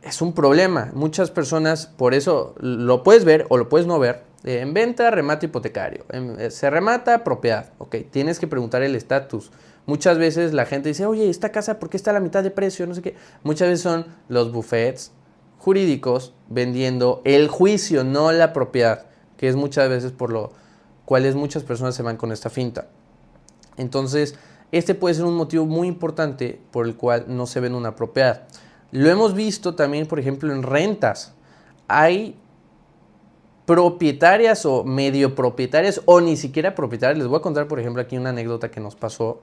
es 0.03 0.23
un 0.23 0.33
problema. 0.33 0.91
Muchas 0.95 1.31
personas, 1.31 1.87
por 1.87 2.15
eso 2.15 2.55
lo 2.61 3.03
puedes 3.03 3.25
ver 3.25 3.47
o 3.49 3.57
lo 3.57 3.69
puedes 3.69 3.87
no 3.87 3.99
ver. 3.99 4.23
En 4.45 4.75
venta, 4.75 5.11
remate 5.11 5.47
hipotecario. 5.47 6.05
Eh, 6.11 6.51
se 6.53 6.71
remata 6.71 7.25
propiedad. 7.25 7.73
Ok, 7.79 7.97
tienes 8.11 8.39
que 8.39 8.47
preguntar 8.47 8.83
el 8.83 8.95
estatus. 8.95 9.51
Muchas 9.87 10.19
veces 10.19 10.53
la 10.53 10.67
gente 10.67 10.89
dice, 10.89 11.07
oye, 11.07 11.29
esta 11.29 11.51
casa, 11.51 11.81
¿por 11.81 11.91
qué 11.91 11.97
está 11.97 12.11
a 12.11 12.15
la 12.15 12.21
mitad 12.21 12.45
de 12.45 12.51
precio? 12.53 12.87
No 12.87 12.95
sé 12.95 13.03
qué. 13.03 13.17
Muchas 13.43 13.69
veces 13.69 13.83
son 13.83 14.07
los 14.29 14.53
buffets 14.53 15.13
jurídicos 15.59 16.35
vendiendo 16.49 17.23
el 17.25 17.49
juicio, 17.49 18.05
no 18.05 18.33
la 18.33 18.53
propiedad, 18.53 19.07
que 19.37 19.49
es 19.49 19.57
muchas 19.57 19.89
veces 19.89 20.13
por 20.13 20.33
lo 20.33 20.53
cual 21.05 21.35
muchas 21.35 21.63
personas 21.63 21.95
se 21.95 22.03
van 22.03 22.17
con 22.17 22.33
esta 22.33 22.51
finta. 22.51 22.89
Entonces, 23.77 24.37
este 24.73 24.95
puede 24.95 25.15
ser 25.15 25.25
un 25.25 25.37
motivo 25.37 25.67
muy 25.67 25.89
importante 25.89 26.61
por 26.71 26.87
el 26.87 26.97
cual 26.97 27.27
no 27.29 27.47
se 27.47 27.61
vende 27.61 27.79
una 27.79 27.97
propiedad. 27.97 28.49
Lo 28.91 29.11
hemos 29.11 29.35
visto 29.35 29.75
también, 29.75 30.07
por 30.07 30.19
ejemplo, 30.19 30.53
en 30.53 30.63
rentas. 30.63 31.35
Hay 31.89 32.37
propietarias 33.67 34.65
o 34.65 34.85
medio 34.85 35.35
propietarias 35.35 36.01
o 36.05 36.21
ni 36.21 36.37
siquiera 36.37 36.75
propietarias. 36.75 37.19
Les 37.19 37.27
voy 37.29 37.39
a 37.39 37.43
contar, 37.43 37.69
por 37.69 37.81
ejemplo, 37.81 38.03
aquí 38.03 38.17
una 38.17 38.31
anécdota 38.31 38.71
que 38.71 38.81
nos 38.81 38.97
pasó 38.97 39.43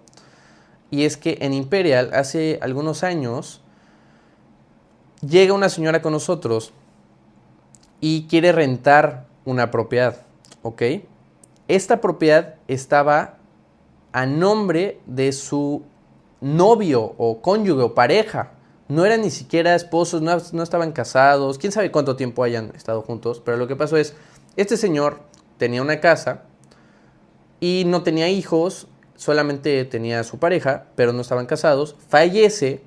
y 0.93 1.05
es 1.05 1.17
que 1.17 1.39
en 1.41 1.55
Imperial 1.55 2.11
hace 2.13 2.59
algunos 2.61 3.03
años 3.03 3.62
llega 5.27 5.53
una 5.53 5.69
señora 5.69 6.01
con 6.01 6.13
nosotros 6.13 6.73
y 8.01 8.27
quiere 8.27 8.51
rentar 8.51 9.25
una 9.45 9.71
propiedad, 9.71 10.17
¿ok? 10.61 10.81
Esta 11.67 12.01
propiedad 12.01 12.55
estaba 12.67 13.37
a 14.11 14.25
nombre 14.25 14.99
de 15.05 15.31
su 15.31 15.83
novio 16.41 17.15
o 17.17 17.41
cónyuge 17.41 17.81
o 17.81 17.95
pareja. 17.95 18.51
No 18.89 19.05
eran 19.05 19.21
ni 19.21 19.31
siquiera 19.31 19.75
esposos, 19.75 20.21
no, 20.21 20.63
estaban 20.63 20.91
casados, 20.91 21.57
quién 21.57 21.71
sabe 21.71 21.89
cuánto 21.89 22.15
tiempo 22.15 22.43
hayan 22.43 22.73
estado 22.75 23.01
juntos, 23.01 23.41
pero 23.43 23.57
lo 23.57 23.67
que 23.67 23.77
pasó 23.77 23.95
es, 23.97 24.13
este 24.57 24.75
señor 24.75 25.21
tenía 25.57 25.81
una 25.81 26.01
casa 26.01 26.43
y 27.61 27.83
no 27.87 28.03
tenía 28.03 28.27
hijos, 28.27 28.87
solamente 29.15 29.85
tenía 29.85 30.19
a 30.19 30.23
su 30.23 30.37
pareja, 30.37 30.87
pero 30.95 31.13
no 31.13 31.21
estaban 31.21 31.45
casados, 31.45 31.95
fallece 32.09 32.83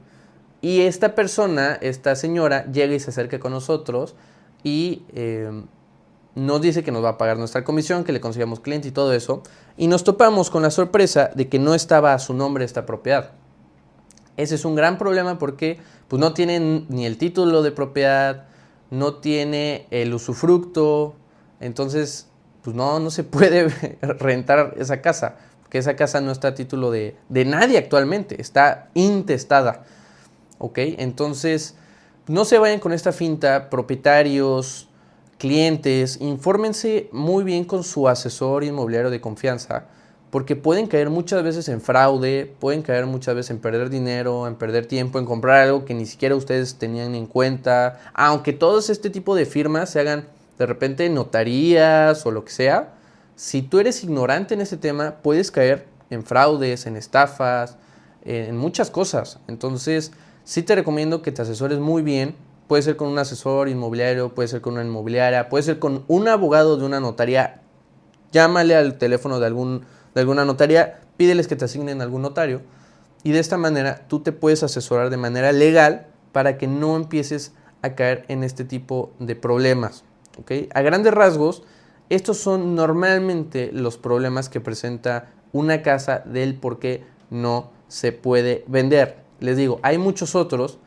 y 0.61 0.83
esta 0.83 1.14
persona, 1.14 1.79
esta 1.81 2.16
señora, 2.16 2.66
llega 2.71 2.95
y 2.95 3.01
se 3.01 3.11
acerca 3.11 3.38
con 3.38 3.53
nosotros 3.53 4.14
y 4.62 5.03
eh, 5.14 5.51
nos 6.35 6.61
dice 6.61 6.83
que 6.83 6.92
nos 6.92 7.05
va 7.05 7.11
a 7.11 7.19
pagar 7.19 7.38
nuestra 7.38 7.64
comisión, 7.64 8.05
que 8.05 8.12
le 8.12 8.21
consigamos 8.21 8.61
cliente 8.61 8.88
y 8.88 8.90
todo 8.90 9.12
eso. 9.12 9.42
Y 9.77 9.87
nos 9.87 10.05
topamos 10.05 10.51
con 10.51 10.62
la 10.62 10.71
sorpresa 10.71 11.31
de 11.35 11.49
que 11.49 11.59
no 11.59 11.75
estaba 11.75 12.14
a 12.14 12.19
su 12.19 12.35
nombre 12.35 12.64
esta 12.64 12.87
propiedad. 12.87 13.33
Ese 14.37 14.55
es 14.55 14.64
un 14.64 14.75
gran 14.75 14.99
problema 14.99 15.38
porque 15.38 15.79
pues, 16.09 16.21
no 16.21 16.35
tiene 16.35 16.85
ni 16.88 17.07
el 17.07 17.16
título 17.16 17.62
de 17.62 17.73
propiedad, 17.73 18.45
no 18.90 19.14
tiene 19.14 19.87
el 19.90 20.12
usufructo, 20.12 21.14
entonces 21.61 22.29
pues 22.62 22.75
no, 22.75 22.99
no 22.99 23.11
se 23.11 23.25
puede 23.25 23.69
rentar 24.01 24.75
esa 24.79 25.01
casa 25.01 25.37
que 25.69 25.79
esa 25.79 25.97
casa 25.97 26.21
no 26.21 26.31
está 26.31 26.49
a 26.49 26.55
título 26.55 26.90
de, 26.90 27.16
nadie 27.29 27.79
actualmente, 27.79 28.40
está 28.40 28.88
intestada. 28.95 29.85
¿Ok? 30.59 30.79
Entonces, 30.79 31.75
no 32.27 32.45
se 32.45 32.59
vayan 32.59 32.81
con 32.81 32.92
esta 32.92 33.12
finta, 33.12 33.71
propietarios, 33.71 34.88
clientes, 35.38 36.19
infórmense 36.21 37.09
muy 37.12 37.45
bien 37.45 37.64
con 37.64 37.85
su 37.85 38.09
asesor 38.09 38.64
inmobiliario 38.64 39.11
de 39.11 39.21
confianza, 39.21 39.85
porque 40.31 40.57
pueden 40.57 40.87
caer 40.87 41.11
muchas 41.11 41.42
veces 41.42 41.69
en 41.69 41.81
fraude, 41.81 42.53
pueden 42.59 42.83
caer 42.83 43.07
muchas 43.07 43.35
veces 43.35 43.51
en 43.51 43.59
perder 43.59 43.90
dinero, 43.90 44.47
en 44.47 44.57
perder 44.57 44.87
tiempo, 44.87 45.19
en 45.19 45.25
comprar 45.27 45.61
algo 45.61 45.85
que 45.85 45.95
ni 45.95 46.07
siquiera 46.07 46.35
ustedes 46.35 46.77
tenían 46.77 47.14
en 47.14 47.27
cuenta, 47.27 48.01
aunque 48.14 48.53
todos 48.53 48.90
este 48.90 49.11
tipo 49.11 49.35
de 49.35 49.47
firmas 49.47 49.90
se 49.90 50.01
hagan 50.01 50.27
de 50.59 50.66
repente 50.66 51.09
notarías 51.11 52.25
o 52.27 52.31
lo 52.31 52.45
que 52.45 52.53
sea, 52.53 52.95
si 53.37 53.61
tú 53.61 53.79
eres 53.79 54.03
ignorante 54.03 54.55
en 54.55 54.62
ese 54.62 54.79
tema, 54.79 55.16
puedes 55.23 55.51
caer 55.51 55.87
en 56.09 56.25
fraudes, 56.25 56.87
en 56.87 56.97
estafas, 56.97 57.77
en 58.25 58.57
muchas 58.57 58.90
cosas. 58.90 59.38
Entonces, 59.47 60.12
sí 60.47 60.63
te 60.63 60.77
recomiendo 60.77 61.21
que 61.21 61.33
te 61.33 61.43
asesores 61.43 61.79
muy 61.79 62.03
bien. 62.03 62.35
Puede 62.69 62.83
ser 62.83 62.97
con 62.97 63.09
un 63.09 63.19
asesor 63.19 63.69
inmobiliario, 63.69 64.35
puede 64.35 64.49
ser 64.49 64.61
con 64.61 64.75
una 64.75 64.85
inmobiliaria, 64.85 65.49
puede 65.49 65.65
ser 65.65 65.79
con 65.79 66.05
un 66.09 66.29
abogado 66.29 66.79
de 66.79 66.87
una 66.87 67.01
notaría. 67.01 67.61
Llámale 68.33 68.75
al 68.75 68.97
teléfono 68.97 69.39
de, 69.39 69.47
algún, 69.47 69.85
de 70.15 70.21
alguna 70.21 70.45
notaría, 70.45 71.01
pídeles 71.17 71.49
que 71.49 71.57
te 71.57 71.67
asignen 71.67 72.01
algún 72.01 72.23
notario. 72.23 72.63
Y 73.23 73.33
de 73.33 73.41
esta 73.41 73.57
manera 73.57 74.07
tú 74.09 74.21
te 74.21 74.33
puedes 74.33 74.63
asesorar 74.63 75.11
de 75.11 75.17
manera 75.17 75.53
legal 75.53 76.07
para 76.33 76.59
que 76.59 76.67
no 76.67 76.97
empieces 76.97 77.53
a 77.83 77.95
caer 77.95 78.25
en 78.29 78.43
este 78.43 78.65
tipo 78.65 79.13
de 79.19 79.37
problemas. 79.37 80.05
A 80.75 80.83
grandes 80.83 81.13
rasgos, 81.13 81.65
estos 82.09 82.39
son 82.39 82.75
normalmente 82.75 83.71
los 83.73 83.97
problemas 83.97 84.49
que 84.49 84.61
presenta 84.61 85.31
una 85.53 85.83
casa 85.83 86.23
del 86.25 86.55
por 86.55 86.79
qué 86.79 87.05
no 87.31 87.71
se 87.89 88.13
puede 88.13 88.65
vender. 88.69 89.26
Les 89.40 89.57
digo, 89.57 89.79
hay 89.83 89.99
muchos 89.99 90.35
otros, 90.35 90.79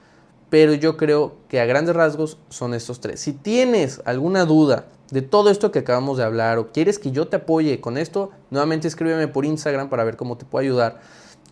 pero 0.49 0.73
yo 0.73 0.97
creo 0.97 1.35
que 1.47 1.59
a 1.59 1.65
grandes 1.65 1.95
rasgos 1.95 2.38
son 2.49 2.73
estos 2.73 2.99
tres. 2.99 3.19
Si 3.19 3.33
tienes 3.33 4.01
alguna 4.05 4.45
duda 4.45 4.85
de 5.12 5.21
todo 5.21 5.49
esto 5.49 5.71
que 5.71 5.79
acabamos 5.79 6.17
de 6.17 6.23
hablar 6.23 6.57
o 6.57 6.71
quieres 6.71 6.99
que 6.99 7.12
yo 7.12 7.27
te 7.27 7.38
apoye 7.38 7.79
con 7.79 7.97
esto, 7.97 8.31
nuevamente 8.49 8.88
escríbeme 8.88 9.27
por 9.27 9.45
Instagram 9.45 9.89
para 9.89 10.03
ver 10.03 10.17
cómo 10.17 10.38
te 10.38 10.45
puedo 10.45 10.62
ayudar. 10.62 10.99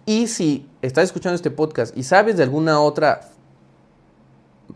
Y 0.06 0.28
si 0.28 0.68
estás 0.82 1.06
escuchando 1.06 1.36
este 1.36 1.52
podcast 1.52 1.96
y 1.98 2.04
sabes 2.04 2.38
de 2.38 2.44
alguna 2.44 2.80
otra 2.80 3.30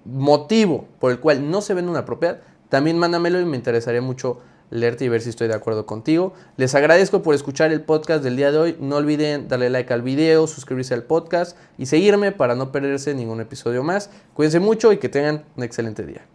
motivo 0.05 0.85
por 0.99 1.11
el 1.11 1.19
cual 1.19 1.49
no 1.49 1.61
se 1.61 1.73
vende 1.73 1.91
una 1.91 2.05
propiedad, 2.05 2.41
también 2.69 2.97
mándamelo 2.97 3.39
y 3.39 3.45
me 3.45 3.57
interesaría 3.57 4.01
mucho 4.01 4.39
leerte 4.71 5.05
y 5.05 5.09
ver 5.09 5.21
si 5.21 5.29
estoy 5.29 5.47
de 5.47 5.53
acuerdo 5.53 5.85
contigo. 5.85 6.33
Les 6.57 6.73
agradezco 6.73 7.21
por 7.21 7.35
escuchar 7.35 7.71
el 7.71 7.81
podcast 7.81 8.23
del 8.23 8.35
día 8.35 8.51
de 8.51 8.57
hoy. 8.57 8.77
No 8.79 8.95
olviden 8.95 9.47
darle 9.47 9.69
like 9.69 9.93
al 9.93 10.01
video, 10.01 10.47
suscribirse 10.47 10.95
al 10.95 11.03
podcast 11.03 11.55
y 11.77 11.85
seguirme 11.85 12.31
para 12.31 12.55
no 12.55 12.71
perderse 12.71 13.13
ningún 13.13 13.41
episodio 13.41 13.83
más. 13.83 14.09
Cuídense 14.33 14.59
mucho 14.59 14.91
y 14.91 14.97
que 14.97 15.09
tengan 15.09 15.45
un 15.55 15.63
excelente 15.63 16.03
día. 16.03 16.25